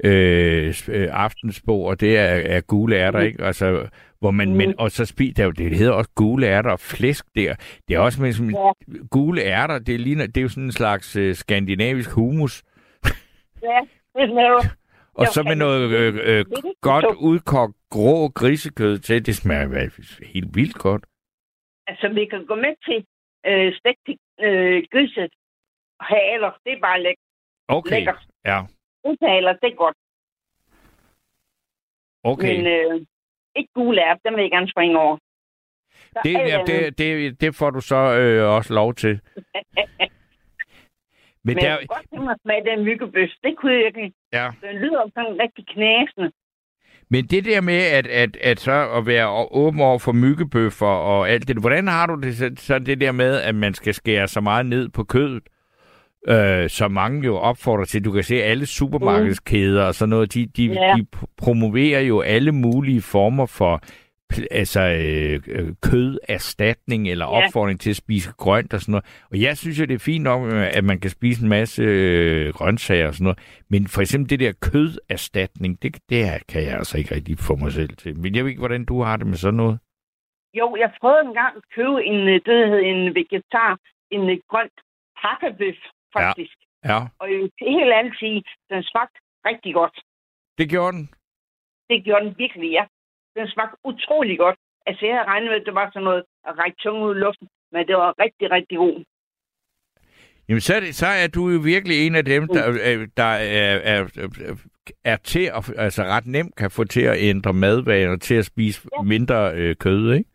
[0.05, 3.27] øh, øh, aftensbord, det er, er gule ærter, Mm.
[3.27, 3.45] ikke?
[3.45, 3.87] Altså,
[4.21, 4.57] hvor man, Mm.
[4.57, 7.55] men, og så spiser, der, jo- det hedder også gule ærter og flæsk der.
[7.89, 8.99] Det er også med sådan, Ja.
[9.11, 12.63] gule ærter, det, ligner, det er jo sådan en slags øh, skandinavisk humus.
[13.63, 13.79] Ja,
[14.21, 14.63] det laver.
[15.17, 16.45] Og Jo, så med noget øh, øh,
[16.81, 19.27] godt udkogt grå grisekød til.
[19.27, 21.05] Det smager helt vildt godt.
[21.87, 23.07] Altså, vi kan gå med til
[23.47, 25.29] øh, stegt øh, grise
[26.01, 26.51] haler.
[26.65, 27.25] Det er bare læk-
[27.69, 28.27] Okay, lækkert.
[28.45, 28.61] ja.
[29.05, 29.97] Udtaler, det er godt.
[32.25, 32.57] Okay.
[32.57, 33.07] Men øh,
[33.57, 35.17] ikke gule ærter, dem vil jeg gerne springe over.
[36.13, 39.21] Så Det, ja, det, det, det får du så øh, også lov til.
[41.45, 43.39] Men Men der, jeg kunne godt tænke mig at smage den myggebøs.
[43.45, 44.13] Det kunne jeg virkelig.
[44.33, 44.49] ja.
[44.69, 46.31] Den lyder sådan rigtig knæsende.
[47.11, 51.31] Men det der med at, at, at så at være åben over for myggebøffer og
[51.31, 54.29] alt det, hvordan har du det så, så det der med, at man skal skære
[54.29, 55.43] så meget ned på kødet,
[56.29, 58.05] øh, som mange jo opfordrer til.
[58.05, 60.95] Du kan se alle supermarkedskæder og sådan noget, de, de, Ja.
[60.97, 63.81] de pr- promoverer jo alle mulige former for
[64.51, 67.31] altså øh, øh, køderstatning eller Ja.
[67.37, 69.05] opfordring til at spise grønt og sådan noget.
[69.31, 72.53] Og jeg synes jo, det er fint nok, at man kan spise en masse øh,
[72.55, 73.39] grøntsager og sådan noget.
[73.71, 77.57] Men for eksempel det der køderstatning, det, det her kan jeg altså ikke rigtig få
[77.57, 78.19] mig selv til.
[78.19, 79.79] Men jeg ved ikke, hvordan du har det med sådan noget.
[80.55, 83.79] Jo, jeg prøvede engang at købe en, øh, det der hed en vegetar,
[84.11, 84.77] en øh, grønt
[85.17, 85.81] hakkebøf,
[86.19, 86.57] faktisk.
[86.85, 89.19] Ja, Og jeg vil helt ærligt sige, den smagte
[89.49, 89.97] rigtig godt.
[90.59, 91.07] det gjorde den.
[91.91, 92.85] Det gjorde den virkelig, ja.
[93.37, 94.57] Den smagte utrolig godt.
[94.87, 97.19] Altså, jeg havde regnet med, at det var sådan noget at række tunge ud i
[97.19, 99.05] luften, men det var rigtig, rigtig god.
[100.49, 103.33] Jamen, så er, det, så er du jo virkelig en af dem, der, øh, der
[103.59, 103.99] er, er,
[105.05, 108.89] er til at, altså ret nemt kan få til at ændre madvaner, til at spise
[108.99, 109.03] Ja.
[109.03, 110.31] mindre øh, kød, ikke?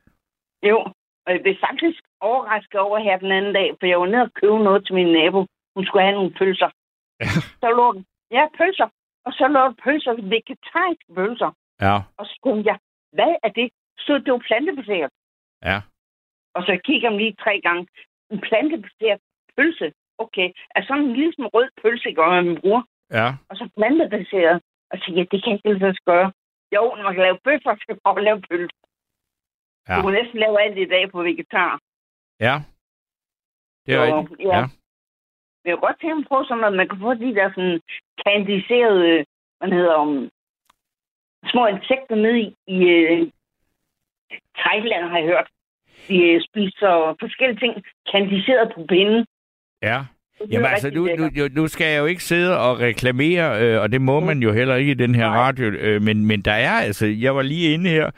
[0.63, 0.77] Jo,
[1.25, 4.33] og jeg blev faktisk overrasket over her den anden dag, for jeg var nede og
[4.33, 5.45] købe noget til min nabo.
[5.75, 6.69] Hun skulle have nogle pølser.
[7.21, 7.25] Ja.
[7.61, 8.87] Så lå den, ja, pølser.
[9.25, 11.51] Og så lå der pølser, vegetariske pølser.
[11.81, 12.77] Ja, Og så tænkte jeg,
[13.11, 13.69] hvad er det?
[13.99, 15.11] Så det var plantebaseret.
[15.63, 15.81] ja.
[16.53, 17.87] Og så kigger jeg lige tre gange.
[18.31, 19.19] En plantebaseret
[19.57, 19.93] pølse.
[20.17, 22.83] Okay, er sådan en lille smule rød pølse, gør man bruger.
[23.11, 24.61] Ja, Og så plantebaseret.
[24.91, 26.31] Og så ja, det kan ikke lade gøre.
[26.75, 28.75] Jo, når man kan lave bøffer, så kan man lave pølse.
[29.87, 29.95] Ja.
[29.95, 31.79] Du kan næsten lave alt i dag på vegetar.
[32.39, 32.55] ja.
[33.85, 34.39] Det er rigtigt.
[34.39, 34.57] ja.
[34.57, 34.65] Ja.
[35.59, 37.79] Men jeg kunne godt tænke mig på sådan noget, man kan få de der sådan
[38.25, 39.25] kandiserede,
[39.57, 40.29] hvad hedder um,
[41.51, 42.77] små insekter ned i, i
[43.21, 43.27] uh,
[44.61, 45.47] Thailand, har jeg hørt.
[46.09, 47.73] De uh, spiser forskellige ting
[48.11, 49.25] kandiseret på pinden.
[49.83, 49.99] ja.
[50.51, 54.01] Jamen altså, nu, nu, nu skal jeg jo ikke sidde og reklamere, øh, og det
[54.01, 55.37] må man jo heller ikke i den her Nej.
[55.37, 58.11] radio, øh, men, men der er altså, jeg var lige inde her,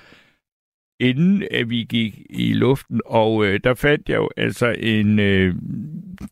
[0.99, 5.55] inden at vi gik i luften, og øh, der fandt jeg jo altså en øh,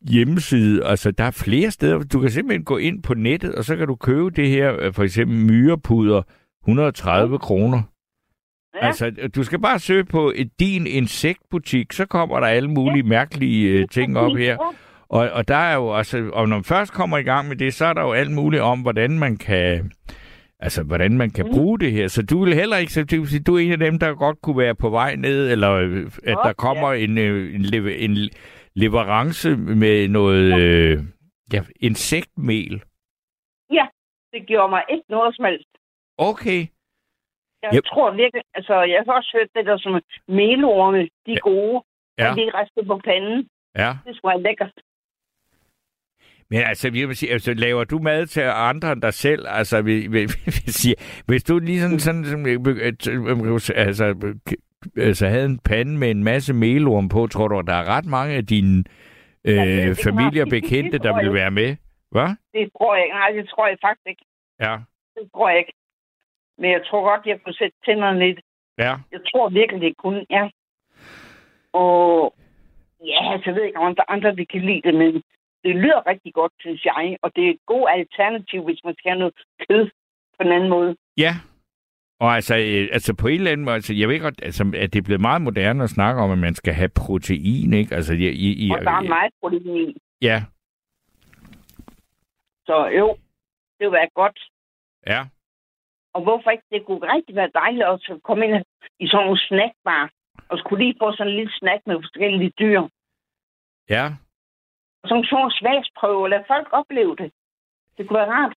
[0.09, 3.75] hjemmeside, altså der er flere steder, du kan simpelthen gå ind på nettet, og så
[3.75, 6.21] kan du købe det her, øh, for eksempel myrepuder,
[6.63, 7.81] 130 kroner.
[8.75, 13.03] Ja, Altså, du skal bare søge på et, din insektbutik, så kommer der alle mulige
[13.03, 14.57] mærkelige øh, ting op her.
[15.09, 17.73] Og, og der er jo altså, og når man først kommer i gang med det,
[17.73, 19.91] så er der jo alt muligt om, hvordan man kan,
[20.59, 21.51] altså hvordan man kan Mm.
[21.51, 22.07] bruge det her.
[22.07, 24.57] Så du vil heller ikke, så sige, du er en af dem, der godt kunne
[24.57, 28.29] være på vej ned, eller øh, at Nå, der kommer en, øh, en, en
[28.75, 31.03] leverance med noget, øh,
[31.53, 32.83] Ja, insektmel.
[34.33, 35.69] Det gjorde mig ikke noget som helst.
[36.29, 36.61] Okay.
[37.63, 37.83] Jeg Yep.
[37.91, 39.93] tror virkelig, altså jeg har også hørt det der som
[40.27, 41.77] melorme, de er gode.
[42.17, 42.25] Ja.
[42.27, 42.33] Ja.
[42.35, 43.49] De er ristet på panden.
[43.77, 43.91] Ja.
[44.05, 44.73] Det skulle være lækkert.
[46.51, 49.45] Men altså, jeg vil sige, altså, laver du mad til andre end dig selv?
[49.47, 50.95] Altså, vil, vil, vil sige,
[51.27, 56.23] hvis du lige sådan, sådan, sådan øh, altså, øh, altså, havde en pande med en
[56.23, 58.83] masse melorm på, tror du, at der er ret mange af dine
[59.45, 61.75] øh, Ja, det- det familie og har- det bekendte, der vil være med?
[62.11, 62.29] Hvad?
[62.53, 63.15] Det tror jeg ikke.
[63.15, 64.25] Nej, det tror jeg faktisk ikke.
[64.59, 64.77] Ja.
[65.15, 65.73] Det tror jeg ikke.
[66.59, 68.39] Men jeg tror godt, jeg kunne sætte tænderne lidt.
[68.77, 68.93] Ja.
[69.11, 70.49] Jeg tror virkelig, det kunne, ja.
[71.73, 72.33] Og
[73.05, 75.13] ja, altså, jeg ved ikke, om der er andre, der kan lide det, men
[75.63, 77.17] det lyder rigtig godt, synes jeg.
[77.21, 79.33] Og det er et godt alternativ, hvis man skal have noget
[79.69, 79.89] kød
[80.37, 80.95] på en anden måde.
[81.17, 81.33] Ja.
[82.19, 84.93] Og altså, øh, altså på en eller anden måde, altså, jeg ved godt, altså, at
[84.93, 87.95] det er blevet meget moderne at snakke om, at man skal have protein, ikke?
[87.95, 89.95] Altså, i, i, i, Og der er meget protein i.
[90.21, 90.43] Ja,
[92.65, 93.07] Så jo,
[93.79, 94.39] det vil være godt.
[95.07, 95.25] ja.
[96.13, 96.63] Og hvorfor ikke?
[96.71, 98.63] Det kunne rigtig være dejligt at komme ind
[98.99, 100.11] i sådan nogle snackbar.
[100.49, 102.81] Og skulle lige få sådan en lille snack med forskellige dyr.
[103.89, 104.05] Ja,
[105.03, 106.27] Og sådan nogle smagsprøver.
[106.27, 107.31] Lad folk opleve det.
[107.97, 108.53] Det kunne være rart.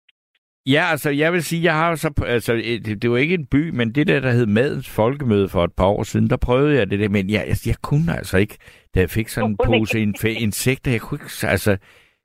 [0.67, 2.25] Ja, altså, jeg vil sige, jeg har så...
[2.27, 5.65] Altså, det, det var ikke en by, men det der, der hed Madens Folkemøde for
[5.65, 8.37] et par år siden, der prøvede jeg det der, men jeg, jeg, jeg kunne altså
[8.39, 8.59] ikke,
[8.95, 11.47] da jeg fik sådan en pose inf- insekter, jeg kunne ikke...
[11.47, 11.79] Altså,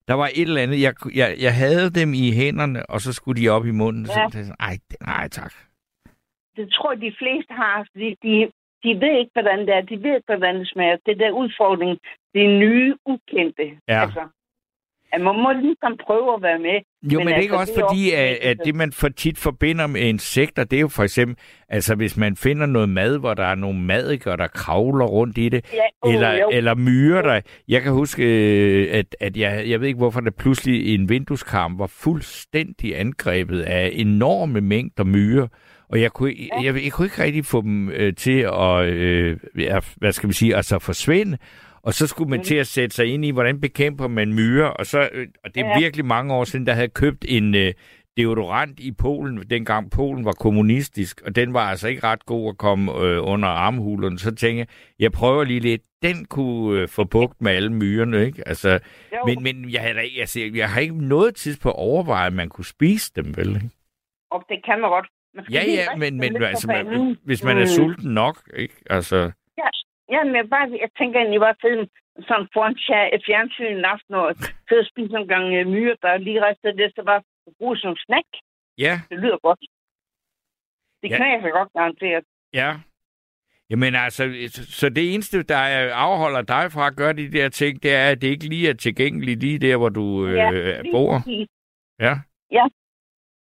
[0.08, 3.42] der var et eller andet, jeg, jeg, jeg havde dem i hænderne, og så skulle
[3.42, 4.06] de op i munden.
[4.06, 4.12] Ja.
[4.14, 5.54] Så, så, ej, nej, tak.
[6.56, 7.88] Det tror jeg, de fleste har.
[7.96, 8.52] De, de,
[8.84, 9.82] de ved ikke, hvordan det er.
[9.82, 10.98] De ved ikke, hvordan det smager.
[11.06, 12.00] Det der udfordring,
[12.34, 13.68] det er nye, ukendte.
[13.88, 14.02] Ja.
[14.02, 14.24] Altså,
[15.14, 16.78] at man må ligesom prøve at være med.
[17.14, 19.10] Jo, men, men det er ikke altså, også det fordi, at, at det man for
[19.10, 21.38] tit forbinder med insekter, det er jo for eksempel,
[21.70, 25.50] altså hvis man finder noget mad, hvor der er nogle madikker, der kravler rundt i
[25.50, 26.50] det, Ja, uh, eller, jo.
[26.54, 27.42] eller myrer der.
[27.68, 31.10] Jeg kan huske, øh, at, at jeg, jeg ved ikke, hvorfor der pludselig i en
[31.10, 35.48] vindueskarm var fuldstændig angrebet af enorme mængder myrer.
[35.90, 39.38] Og jeg kunne, jeg, jeg, jeg kunne ikke rigtig få dem øh, til at, øh,
[39.58, 41.38] ja, hvad skal vi sige, altså forsvinde.
[41.86, 44.68] Og så skulle man til at sætte sig ind i, hvordan bekæmper man myrer.
[44.68, 45.80] Og, så, øh, og det er Ja.
[45.80, 47.74] virkelig mange år siden, der havde købt en øh,
[48.18, 51.22] deodorant i Polen, dengang Polen var kommunistisk.
[51.26, 54.20] Og den var altså ikke ret god at komme øh, under armhulerne.
[54.20, 54.68] Så tænkte jeg,
[55.00, 55.82] jeg prøver lige lidt.
[56.04, 58.48] Den kunne øh, få bugt med alle myrerne, ikke?
[58.48, 58.70] Altså,
[59.14, 59.18] Jo.
[59.26, 63.12] men, men jeg, havde, altså, jeg har ikke noget tidspunkt overvejet, at man kunne spise
[63.16, 63.48] dem, vel?
[63.56, 63.70] ikke?
[64.32, 65.08] Og det kan man godt.
[65.36, 67.68] Man Ja, ja, men, men altså, man, hvis man er Mm.
[67.68, 68.74] sulten nok, ikke?
[68.90, 69.32] Altså,
[70.12, 71.90] Ja, men jeg, bare, jeg tænker egentlig bare sidde
[72.28, 74.36] sådan foran fjer- fjernsyn en aften og
[74.68, 77.22] sidde og spise nogle gange øh, myre, der er lige ristet det, så bare
[77.60, 78.28] bruge som snack.
[78.78, 79.60] ja, Det lyder godt.
[81.04, 81.18] Det Ja.
[81.18, 82.22] kan jeg så godt garantere.
[82.54, 82.70] ja.
[83.70, 84.24] Jamen altså,
[84.80, 88.10] så- det eneste, der er- afholder dig fra at gøre de der ting, det er,
[88.12, 91.18] at det ikke lige er tilgængeligt lige der, hvor du øh, Ja, ja, lige bor.
[91.18, 91.48] præcis.
[92.00, 92.14] Ja.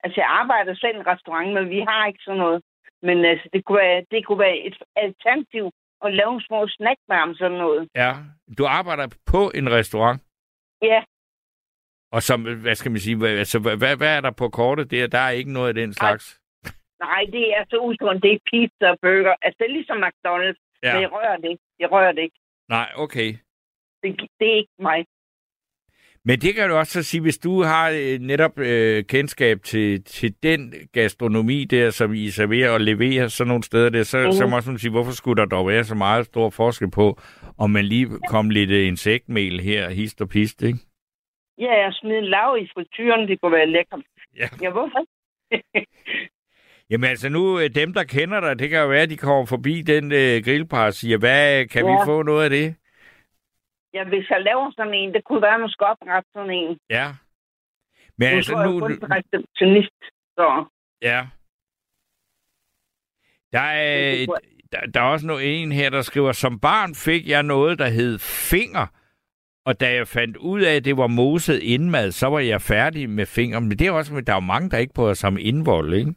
[0.05, 2.62] Altså, jeg arbejder selv i en restaurant, men vi har ikke sådan noget.
[3.03, 5.64] Men altså, det kunne være, det kunne være et alternativ
[6.05, 7.88] at lave små snackbar om sådan noget.
[7.94, 8.12] ja.
[8.59, 10.22] Du arbejder på en restaurant,
[10.82, 11.00] Ja,
[12.12, 15.07] og som, hvad skal man sige, hvad, altså, hvad, hvad- er der på kortet der?
[15.07, 16.40] Der er ikke noget af den slags.
[17.00, 18.22] nej, det er så usundt.
[18.22, 19.34] Det er pizza og burger.
[19.42, 20.92] Altså, det er ligesom McDonald's, ja.
[20.92, 21.64] men jeg rører det ikke.
[21.78, 22.38] Jeg rører det ikke.
[22.68, 23.28] Nej, okay.
[24.03, 25.00] Det, det er ikke mig.
[26.24, 30.04] Men det kan du også så sige, hvis du har øh, netop øh, kendskab til,
[30.04, 34.32] til den gastronomi der, som I serverer og leverer sådan nogle steder der, så, Mhm.
[34.32, 37.20] så må man sige, hvorfor skulle der dog være så meget stor forskel på,
[37.58, 40.78] om man lige kom lidt øh, insektmel her, hist og pist, ikke?
[41.58, 43.28] Ja, jeg smider en lav i frityren.
[43.28, 44.00] Det kunne være lækkert.
[44.36, 44.48] Ja.
[44.62, 45.04] Ja, hvorfor?
[46.90, 49.46] Jamen altså nu, øh, dem der kender dig, det kan jo være, at de kommer
[49.46, 51.86] forbi den øh, grillpar og siger, hvad, kan.
[51.86, 51.92] Ja.
[51.92, 52.74] vi få noget af det?
[53.95, 56.78] Ja, hvis jeg laver sådan en, det kunne være, at man skal oprette sådan en.
[56.90, 57.07] Ja.
[58.18, 60.01] Men Nu altså tror jeg nu, kun til receptionist.
[60.36, 60.64] Så
[61.03, 61.26] ja.
[63.53, 64.36] Der er, kunne-
[64.72, 67.88] der, der er også noget, en her, der skriver, som barn fik jeg noget, der
[67.88, 68.18] hed
[68.51, 68.86] finger.
[69.64, 73.11] Og da jeg fandt ud af, at det var moset indmad, så var jeg færdig
[73.11, 73.61] med finger.
[73.61, 76.14] Men det er også, der er jo mange, der ikke bryder sig om indvold, ikke?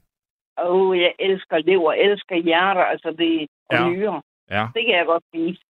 [0.63, 3.89] Åh, oh, jeg elsker lever, jeg elsker hjerter, altså det og Ja.
[3.89, 4.21] nyrer.
[4.51, 4.67] Ja.
[4.75, 5.61] Det kan jeg godt spise.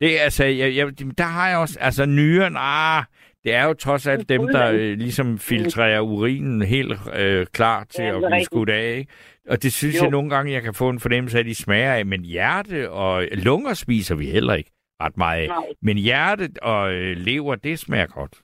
[0.00, 0.86] Det altså, jeg, jeg,
[1.18, 3.04] der har jeg også, altså nyren, ah,
[3.44, 8.04] det er jo trods alt dem, der øh, ligesom filtrerer urinen helt øh, klar til
[8.04, 9.12] Ja, at blive skudt af, ikke?
[9.48, 10.02] Og det synes Jo.
[10.02, 12.90] jeg nogle gange, jeg kan få en fornemmelse af, at de smager af, men hjerte
[12.90, 14.70] og lunger spiser vi heller ikke
[15.02, 15.48] ret meget af.
[15.48, 18.34] Nej, Men hjertet og øh, lever, det smager godt.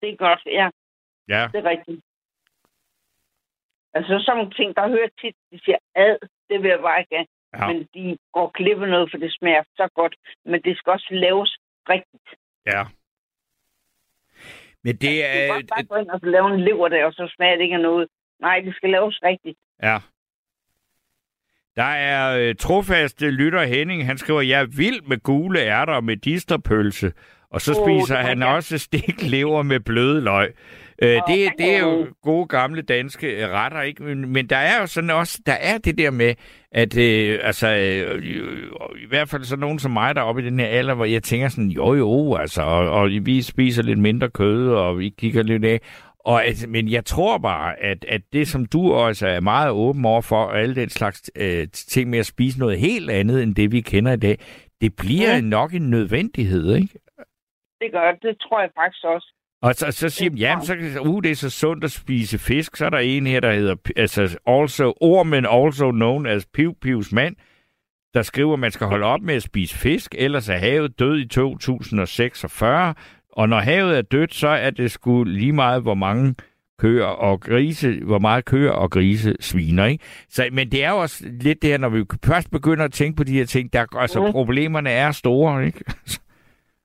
[0.00, 0.68] det er godt, ja,
[1.28, 2.00] Ja, det er rigtigt.
[3.94, 6.16] Altså sådan nogle ting, der hører tit, de siger, ad,
[6.50, 7.26] det vil jeg bare ikke.
[7.58, 10.14] Ja, Men de går klippe noget, for det smager så godt.
[10.44, 11.56] Men det skal også laves
[11.88, 12.28] rigtigt.
[12.66, 12.84] ja.
[14.86, 15.52] Men det Du kan er...
[15.54, 17.80] godt bare gå ind og lave en lever der, og så smager det ikke af
[17.80, 18.08] noget.
[18.40, 19.58] Nej, det skal laves rigtigt.
[19.82, 19.98] Ja.
[21.76, 26.04] Der er øh, trofaste lytter Henning, han skriver, jeg er vild med gule ærter og
[26.04, 27.12] medisterpølse.
[27.50, 28.54] Og så Åh, spiser han kan jeg.
[28.56, 30.54] også stiklever med bløde løg.
[31.02, 34.02] Øh, det, det er jo gode gamle danske øh, retter, ikke?
[34.02, 36.34] Men, men der er jo sådan også, der er det der med,
[36.72, 38.24] at øh, altså, øh,
[39.04, 41.04] i hvert fald så nogen som mig, der er oppe i den her alder, hvor
[41.04, 45.08] jeg tænker sådan, jo jo, altså, og, og vi spiser lidt mindre kød, og vi
[45.08, 45.80] kigger lidt af.
[46.18, 50.04] Og, altså, men jeg tror bare, at, at det, som du også er meget åben
[50.04, 53.54] over for, og alle den slags øh, ting med at spise noget helt andet, end
[53.54, 54.38] det vi kender i dag,
[54.80, 55.40] det bliver Ja.
[55.40, 56.88] nok en nødvendighed, ikke?
[57.80, 58.22] Det gør det.
[58.22, 59.34] Det tror jeg faktisk også.
[59.62, 62.76] Og så, så siger er jamen, så, uh, det er så sundt at spise fisk.
[62.76, 67.12] Så er der en her, der hedder, altså, also, ormen also known as Piv Pivs
[67.12, 67.36] mand,
[68.14, 71.18] der skriver, at man skal holde op med at spise fisk, ellers er havet død
[71.18, 72.94] i 2046.
[73.32, 76.34] Og når havet er dødt, så er det sgu lige meget, hvor mange
[76.78, 80.04] køer og grise, hvor meget køer og grise sviner, ikke?
[80.28, 83.16] Så, men det er jo også lidt det her, når vi først begynder at tænke
[83.16, 84.32] på de her ting, der, altså Mhm.
[84.32, 85.78] problemerne er store, ikke?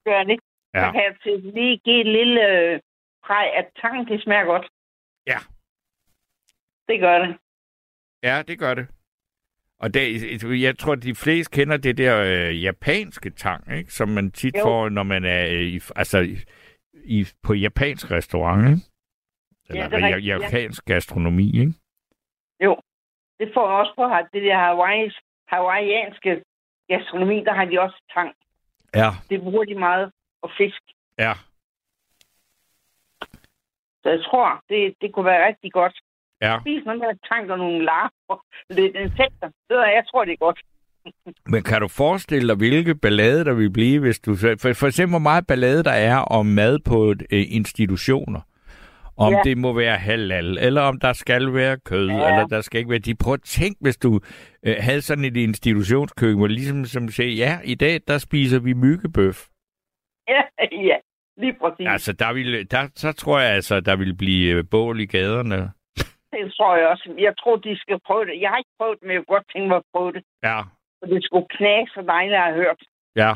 [0.06, 0.40] Gør det.
[0.74, 0.80] Ja.
[0.80, 0.86] Ja.
[0.88, 2.80] Så kan jeg til lige give et lille øh,
[3.26, 4.68] præg, at tang, det smager godt.
[5.28, 5.38] Ja.
[6.88, 7.38] Det gør det.
[8.24, 8.88] Ja, det gør det.
[9.80, 13.94] Og det, jeg tror, de fleste kender det der øh, japanske tang, ikke?
[13.94, 14.62] som man tit Jo.
[14.64, 16.38] får, når man er øh, i, altså, i,
[16.94, 18.70] i, på japansk restaurant.
[18.70, 18.82] Ikke?
[19.70, 20.38] Eller det er rigtigt, ja.
[20.38, 21.60] japansk gastronomi.
[21.60, 21.74] Ikke?
[23.40, 24.04] Det får også på.
[24.34, 24.58] Det der
[25.48, 26.44] hawaiianske
[26.88, 28.36] gastronomi, der har de også tang.
[28.96, 30.12] Ja, Det bruger de meget.
[30.42, 30.82] Og fisk.
[31.20, 31.34] ja.
[34.04, 35.94] Så jeg tror, det, det kunne være rigtig godt.
[36.42, 38.46] Ja, Spis noget med tang og nogle larver.
[38.70, 39.48] Lidt insekter.
[39.70, 40.60] Det er, jeg tror, det er godt.
[41.54, 44.36] men kan du forestille dig, hvilke ballade der vil blive, hvis du...
[44.36, 48.42] For, for eksempel, hvor meget ballade der er om mad på øh, institutioner.
[49.18, 49.42] Om Ja.
[49.44, 52.14] det må være halal, eller om der skal være kød, Ja.
[52.30, 53.00] eller der skal ikke være...
[53.00, 54.20] De prøver at tænke, hvis du
[54.64, 58.74] øh, havde sådan et institutionskøkken, hvor ligesom som siger, ja, i dag, der spiser vi
[58.74, 59.46] myggebøf.
[60.36, 60.98] Ja, ja.
[61.38, 61.88] Lige præcis.
[61.88, 65.72] Altså, der ville, der, så tror jeg altså, der vil blive øh, bål i gaderne.
[66.34, 67.14] Det tror jeg også.
[67.18, 68.42] Jeg tror, de skal prøve det.
[68.42, 70.24] Jeg har ikke prøvet det, men jeg godt tænke mig at prøve det.
[70.44, 70.60] Ja,
[71.00, 72.80] For det skulle knæse så dejligt, jeg har hørt.
[73.16, 73.32] ja.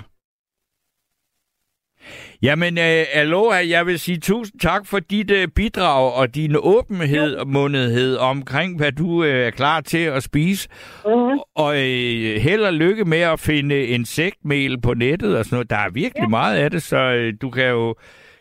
[2.42, 7.36] Jamen, øh, aloha, jeg vil sige tusind tak for dit øh, bidrag og din åbenhed
[7.36, 10.70] og månedhed omkring, hvad du øh, er klar til at spise.
[11.06, 11.40] Mm-hmm.
[11.56, 15.70] Og øh, held og lykke med at finde insektmel på nettet og sådan noget.
[15.70, 16.28] Der er virkelig ja.
[16.28, 17.96] meget af det, så øh, du kan jo...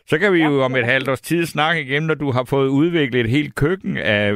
[0.07, 2.67] Så kan vi jo om et halvt års tid snakke igen, når du har fået
[2.67, 4.33] udviklet et helt køkken af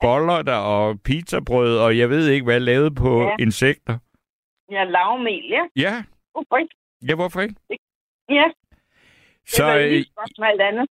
[0.00, 3.22] boller der og pizzabrød, og jeg ved ikke, hvad lavet på.
[3.22, 3.28] Ja.
[3.38, 3.98] insekter.
[4.70, 5.62] Ja, lavmel, ja.
[5.76, 6.02] Ja,
[6.32, 6.74] Hvorfor ikke?
[7.08, 7.54] ja, hvorfor ikke?
[8.28, 8.44] Ja,
[9.48, 10.86] det Så er lige så godt som alt andet.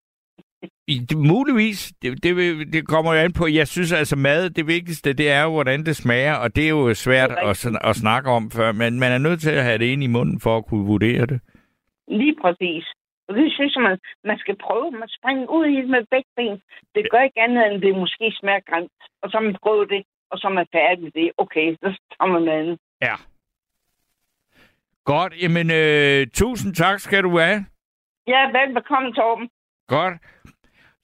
[0.86, 4.50] i- det, muligvis, det, det, vil- det kommer jo an på, jeg synes altså mad,
[4.50, 7.50] det vigtigste, det er jo, hvordan det smager, og det er jo svært Det er
[7.50, 10.06] at, at snakke om, før, men man er nødt til at have det ind i
[10.16, 11.40] munden for at kunne vurdere det.
[12.08, 12.84] Lige præcis.
[13.28, 14.90] Og det synes jeg, man, man skal prøve.
[14.90, 16.56] Man springer ud i det med begge ben.
[16.94, 19.00] Det gør ikke andet, end det måske smager grimt.
[19.22, 21.30] Og så man prøvet det, og så er man færdig med det.
[21.38, 21.88] Okay, så
[22.18, 22.78] tager man noget andet.
[23.02, 23.14] Ja.
[25.04, 27.66] Godt, jamen øh, tusind tak skal du have.
[28.26, 29.48] Ja, velbekomme, Torben.
[29.88, 30.14] Godt.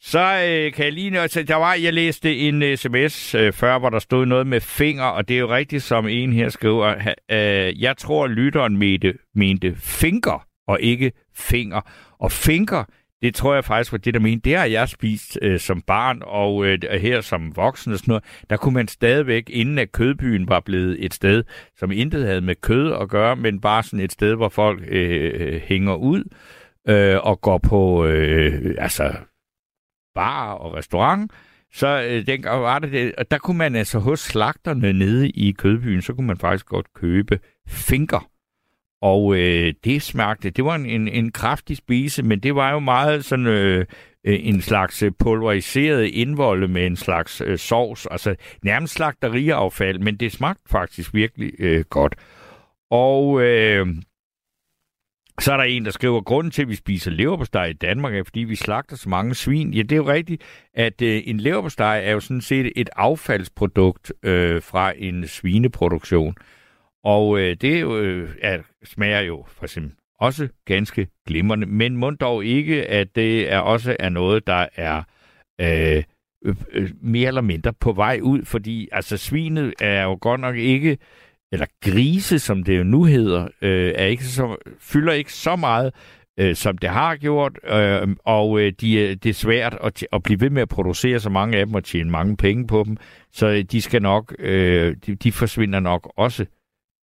[0.00, 1.20] Så øh, kan jeg lige...
[1.20, 4.60] Altså, der var, jeg læste en øh, sms øh, før, hvor der stod noget med
[4.60, 6.94] finger, og det er jo rigtigt, som en her skriver.
[7.30, 11.80] Øh, jeg tror, lytteren mente, mente finger, og ikke finger.
[12.18, 12.84] Og finger,
[13.22, 14.50] det tror jeg faktisk var det, der mente.
[14.50, 18.24] Det har jeg spist øh, som barn, og øh, her som voksen og sådan noget.
[18.50, 21.44] Der kunne man stadigvæk, inden at kødbyen var blevet et sted,
[21.76, 25.32] som intet havde med kød at gøre, men bare sådan et sted, hvor folk øh,
[25.34, 29.12] øh hænger ud øh, øh, og går på øh, altså
[30.14, 31.32] bar og restaurant,
[31.72, 35.52] så øh, dengang var det det, og der kunne man altså hos slagterne nede i
[35.52, 38.28] Kødbyen, så kunne man faktisk godt købe finger.
[39.02, 42.78] Og øh, det smagte, det var en, en, en kraftig spise, men det var jo
[42.78, 43.86] meget sådan øh,
[44.24, 50.62] en slags pulveriseret indvolde med en slags øh, sovs, altså nærmest slagteriaffald, men det smagte
[50.70, 52.14] faktisk virkelig øh, godt.
[52.90, 53.86] Og øh,
[55.40, 58.22] så er der en, der skriver, grunden til, at vi spiser leverpostej i Danmark, er,
[58.24, 59.74] fordi vi slagter så mange svin.
[59.74, 60.42] Ja, det er jo rigtigt,
[60.74, 66.34] at øh, en leverpostej er jo sådan set et affaldsprodukt øh, fra en svineproduktion.
[67.04, 71.96] Og øh, det er jo, øh, er, smager jo for eksempel også ganske glimrende, men
[71.96, 75.02] må dog ikke, at det er også er noget, der er
[75.60, 76.02] øh,
[76.72, 80.98] øh, mere eller mindre på vej ud, fordi altså svinet er jo godt nok ikke
[81.52, 85.92] eller grise, som det jo nu hedder, øh, er ikke så, fylder ikke så meget
[86.38, 90.40] øh, som det har gjort, øh, og øh, de, det er svært at, at blive
[90.40, 92.96] ved med at producere så mange af dem og tjene mange penge på dem,
[93.32, 96.46] så øh, de skal nok, øh, de, de forsvinder nok også,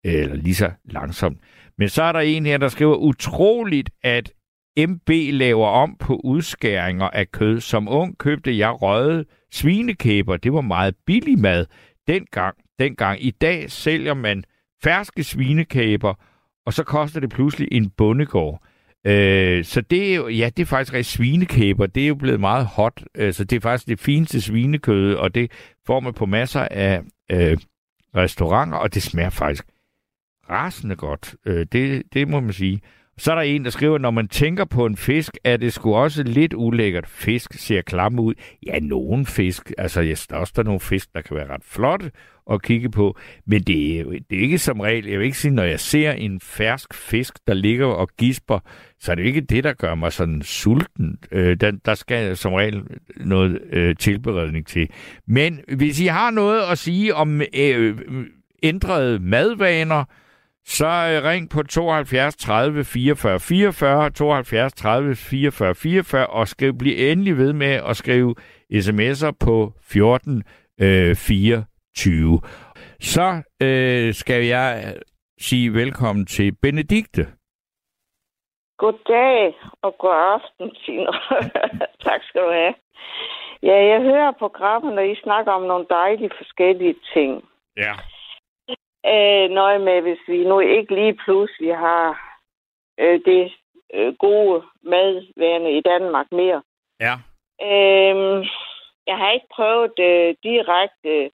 [0.06, 1.38] øh, eller lige så langsomt.
[1.78, 4.32] Men så er der en her, der skriver, utroligt, at
[4.78, 7.60] MB laver om på udskæringer af kød.
[7.60, 10.36] Som ung købte jeg røde svinekæber.
[10.36, 11.66] Det var meget billig mad
[12.06, 13.24] dengang dengang.
[13.24, 14.44] I dag sælger man
[14.82, 16.14] ferske svinekæber,
[16.66, 18.62] og så koster det pludselig en bondegård.
[19.04, 21.86] Øh, så det er jo, ja, det er faktisk rigtig svinekæber.
[21.86, 23.04] Det er jo blevet meget hot.
[23.14, 25.52] Øh, så det er faktisk det fineste svinekød, og det
[25.86, 27.58] får man på masser af øh,
[28.16, 29.64] restauranter, og det smager faktisk
[30.50, 31.34] rasende godt.
[31.46, 32.80] Øh, det, det må man sige.
[33.18, 35.94] Så er der en, der skriver, når man tænker på en fisk, er det sgu
[35.94, 37.06] også lidt ulækkert.
[37.06, 38.34] Fisk ser klam ud.
[38.66, 39.72] Ja, nogen fisk.
[39.78, 42.10] Altså, jeg der er også der nogle fisk, der kan være ret flotte
[42.50, 43.18] at kigge på.
[43.46, 46.12] Men det er, det er ikke som regel, jeg vil ikke sige, når jeg ser
[46.12, 48.58] en fersk fisk, der ligger og gisper,
[49.00, 51.18] så er det ikke det, der gør mig sådan sulten.
[51.32, 52.82] Øh, der, der skal som regel
[53.16, 54.88] noget øh, tilberedning til.
[55.26, 57.98] Men hvis I har noget at sige om øh,
[58.62, 60.04] ændrede madvaner,
[60.76, 66.94] så øh, ring på 72 30 44 44, 72 30 44 44, og skriv, bliv
[67.10, 68.34] endelig ved med at skrive
[68.72, 70.42] sms'er på 14
[70.80, 72.40] øh, 24.
[73.00, 74.94] Så øh, skal jeg
[75.40, 77.22] sige velkommen til Benedikte.
[78.78, 81.12] Goddag og god aften, Tino.
[82.06, 82.74] tak skal du have.
[83.62, 87.44] Ja, jeg hører programmet, når I snakker om nogle dejlige forskellige ting.
[87.76, 87.94] Ja.
[89.14, 92.36] Øh, nøje med, hvis vi nu ikke lige pludselig har
[92.98, 93.52] øh, det
[93.94, 96.62] øh, gode madværende i Danmark mere.
[97.00, 97.14] Ja.
[97.62, 98.46] Øh,
[99.06, 101.30] jeg har ikke prøvet øh, direkte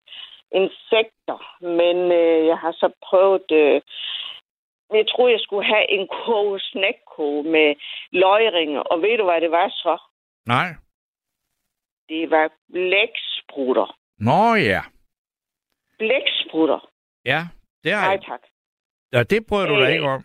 [0.53, 3.51] insekter, men øh, jeg har så prøvet...
[3.53, 3.81] Øh,
[4.93, 7.75] jeg tror, jeg skulle have en koge snækkoge med
[8.13, 9.99] løgringe, og ved du, hvad det var så?
[10.47, 10.69] Nej.
[12.09, 13.97] Det var blæksprutter.
[14.19, 14.81] Nå ja.
[15.99, 16.91] Blæksprutter.
[17.25, 17.41] Ja,
[17.85, 18.43] det har Nej, tak.
[19.13, 20.23] Ja, det prøver du da Øh, ikke om.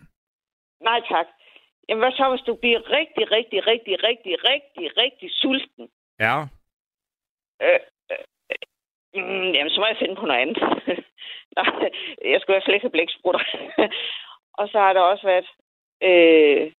[0.80, 1.26] Nej, tak.
[1.88, 5.90] Jamen, hvad så, hvis du bliver rigtig, rigtig, rigtig, rigtig, rigtig, rigtig sulten?
[6.20, 6.36] Ja.
[7.62, 7.80] Øh,
[8.10, 8.24] øh,
[9.14, 10.58] mm, jamen, så må jeg finde på noget andet.
[11.56, 11.62] Nå,
[12.30, 13.44] jeg skulle i hvert fald ikke have blæksprutter.
[14.60, 15.48] og så har der også været...
[16.08, 16.72] Øh,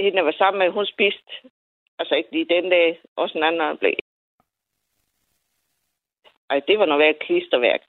[0.00, 1.32] hende, jeg var sammen med, hun spiste...
[1.98, 3.94] Altså ikke lige den dag, også en anden blev.
[6.50, 7.80] Ej, det var noget værd klisterværk.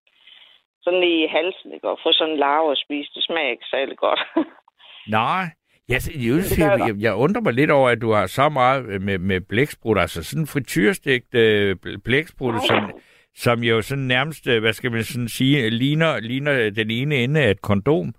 [0.84, 1.90] Sådan lige i halsen, ikke?
[1.90, 4.20] Og få sådan en larve at spise, det smager ikke særlig godt.
[5.20, 5.44] Nej.
[5.90, 9.18] Jeg, jeg, gør jeg, jeg, undrer mig lidt over, at du har så meget med,
[9.18, 9.98] med blæksprut.
[10.00, 11.76] Altså sådan en frityrestegt øh,
[12.06, 12.92] blæksprut, som,
[13.36, 17.42] som jo sådan nærmest, øh, hvad skal man sådan sige, ligner, ligner den ene ende
[17.42, 18.14] af et kondom.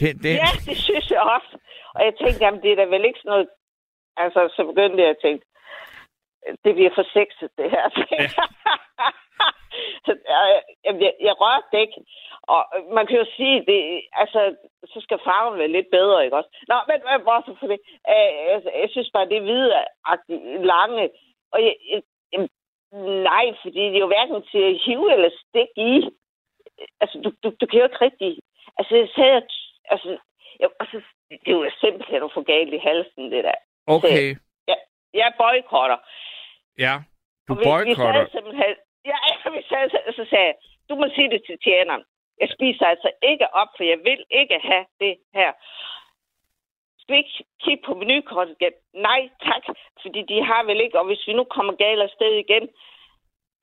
[0.00, 1.58] Det, det, Ja, det synes jeg også.
[1.94, 3.48] Og jeg tænkte, jamen, det er da vel ikke sådan noget...
[4.16, 5.44] Altså, så begyndte jeg at tænke,
[6.64, 7.84] det bliver for sexet, det her.
[8.34, 8.42] Så,
[10.06, 12.00] jeg, jeg, jeg, jeg rørte det ikke.
[12.42, 12.60] Og
[12.96, 14.40] man kan jo sige, det, altså,
[14.92, 16.50] så skal farven være lidt bedre, ikke også?
[16.68, 17.80] Nå, men bortset for det.
[18.12, 19.70] Øh, jeg, jeg synes bare, det er hvide,
[20.72, 21.10] lange.
[21.52, 22.02] Og jeg, jeg,
[22.32, 22.48] jeg,
[23.30, 26.10] nej, fordi det er jo hverken til at hive eller stikke i.
[27.00, 28.38] Altså, du, du, du kan jo ikke rigtig...
[28.78, 29.42] Altså, jeg sagde,
[29.92, 30.18] altså,
[30.60, 31.00] jeg, altså,
[31.30, 33.58] det er jo simpelthen at få galt i halsen, det der.
[33.86, 34.36] okay,
[35.14, 35.96] Jeg boykotter.
[36.78, 36.94] ja.
[37.48, 38.12] Du Og vi, vi boykotter.
[38.12, 38.74] sagde simpelthen...
[39.46, 40.54] Ja, ja, vi sagde, så sagde jeg,
[40.88, 42.04] du må sige det til tjeneren.
[42.40, 45.52] Jeg spiser altså ikke op, for jeg vil ikke have det her.
[47.00, 48.76] Skal vi ikke kigge på menukortet igen?
[48.94, 49.62] Nej, tak,
[50.02, 52.64] fordi de har vel ikke, og hvis vi nu kommer galt afsted igen,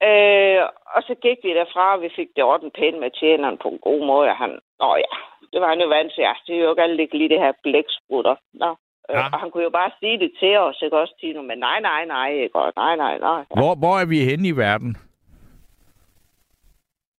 [0.08, 0.62] øh,
[0.94, 3.78] og så gik vi derfra, og vi fik det orden pænt med tjeneren på en
[3.78, 5.12] god måde, og han, nå ja,
[5.52, 7.40] det var han jo vant til, ja, det er jo ikke alle, kan lide det
[7.40, 8.36] her blæksprutter.
[8.52, 8.76] Nå,
[9.08, 9.18] Ja.
[9.18, 9.24] ja.
[9.32, 11.42] Og han kunne jo bare sige det til os, ikke også, Tino?
[11.42, 12.56] Men nej, nej, nej, ikke?
[12.56, 13.44] Og nej, nej, nej.
[13.60, 14.96] Hvor, hvor er vi henne i verden?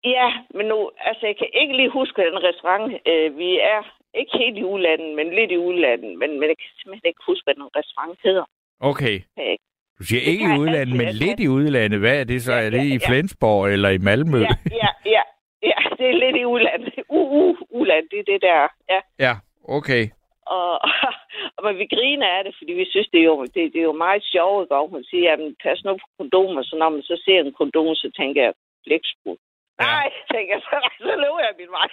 [0.04, 2.92] Ja, men nu, altså jeg kan ikke lige huske den restaurant.
[3.10, 3.80] Øh, vi er
[4.14, 6.18] ikke helt i udlandet, men lidt i udlandet.
[6.18, 8.44] Men, men jeg kan simpelthen ikke huske, hvad den restaurant hedder.
[8.80, 9.16] Okay.
[9.52, 9.64] Ikke.
[9.98, 12.00] Du siger Det ikke i udlandet, men lidt i udlandet.
[12.00, 12.52] Hvad er det så?
[12.52, 13.08] Ja, Er det ja, i ja.
[13.08, 14.40] Flensborg eller i Malmø?
[14.40, 15.22] Ja, ja, ja,
[15.70, 16.94] ja, det er lidt i udlandet.
[17.08, 18.60] Uh, uh, udlandet, det er det der.
[18.92, 19.00] Ja.
[19.26, 19.34] Ja,
[19.76, 20.04] okay.
[20.46, 20.72] Og,
[21.56, 23.90] og men vi griner af det, fordi vi synes, det er jo, det, det er
[23.92, 27.22] jo meget sjovt, og hun siger, jamen, pas nu på kondomer, så når man så
[27.24, 28.52] ser en kondom, så tænker jeg,
[28.84, 29.38] blæksprut.
[29.80, 29.84] Ja.
[29.84, 31.88] Nej, tænker jeg, så, så løber jeg min vej.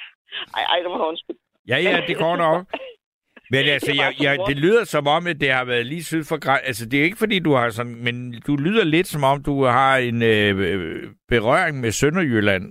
[0.58, 1.40] Ej, ej, det må jeg undskylde.
[1.72, 2.62] Ja, ja, det går nok.
[3.54, 6.04] Men altså, Det var jeg, jeg, det lyder som om, at det har været lige
[6.04, 6.60] syd for græn.
[6.70, 7.96] Altså, det er ikke fordi, du har sådan...
[8.06, 8.16] Men
[8.48, 12.66] du lyder lidt som om, du har en øh, øh, berøring med Sønderjylland.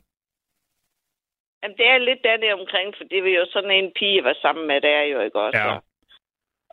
[1.62, 4.24] Jamen, det er lidt der, der omkring, for det var jo sådan en pige, jeg
[4.24, 5.58] var sammen med der jo, ikke også?
[5.58, 5.74] Ja.
[5.74, 5.82] Og,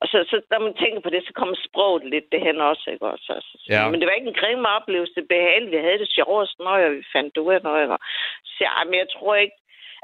[0.01, 2.85] Og så, så når man tænker på det, så kommer sproget lidt det hen også,
[2.93, 3.27] ikke også?
[3.37, 3.89] Altså, Ja.
[3.89, 5.71] Men det var ikke en grim oplevelse, det behageligt.
[5.71, 7.89] Vi havde det sjovt og sådan noget, og vi fandt ud af noget.
[7.95, 7.99] Og
[8.45, 9.57] så, ja, men jeg tror ikke,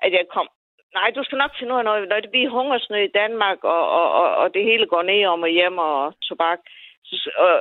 [0.03, 0.47] at jeg kom...
[0.93, 2.09] Nej, du skal nok finde ud af noget.
[2.09, 5.41] Når det bliver hungersnød i Danmark, og, og, og, og det hele går ned om
[5.41, 6.59] og hjem og tobak,
[7.03, 7.15] så,
[7.45, 7.53] og,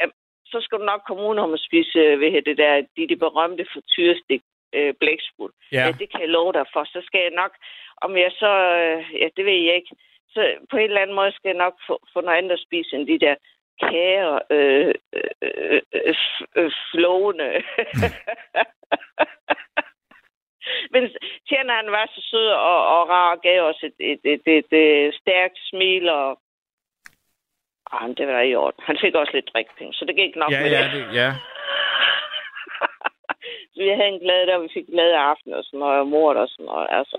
[0.00, 0.06] ja,
[0.46, 3.16] så skal du nok komme ud om at spise øh, hvad det der, de, de
[3.16, 4.42] berømte frityrestik
[4.74, 5.52] øh, blæksprut.
[5.72, 5.86] Ja.
[5.86, 6.84] Ja, det kan jeg love dig for.
[6.84, 7.52] Så skal jeg nok,
[8.04, 9.94] om jeg så, øh, ja, det ved jeg ikke.
[10.34, 12.96] Så på en eller anden måde skal jeg nok få, få noget andet at spise
[12.96, 13.34] end de der
[13.82, 16.14] kager, øh, øh, øh,
[16.56, 17.48] øh, flående.
[20.92, 21.02] Men
[21.48, 24.72] Tjerno, han var så sød og, og rar og gav os et, et, et, et,
[24.72, 26.38] et stærkt smil, og
[27.92, 28.84] ah, det var i orden.
[28.86, 30.92] Han fik også lidt drikpenge, så det gik nok Ja, med ja, det.
[30.92, 31.30] det, ja.
[33.72, 36.06] Så vi havde en glad dag, og vi fik glade aften og sådan noget, og
[36.06, 36.86] mor og sådan noget.
[36.90, 37.18] Altså.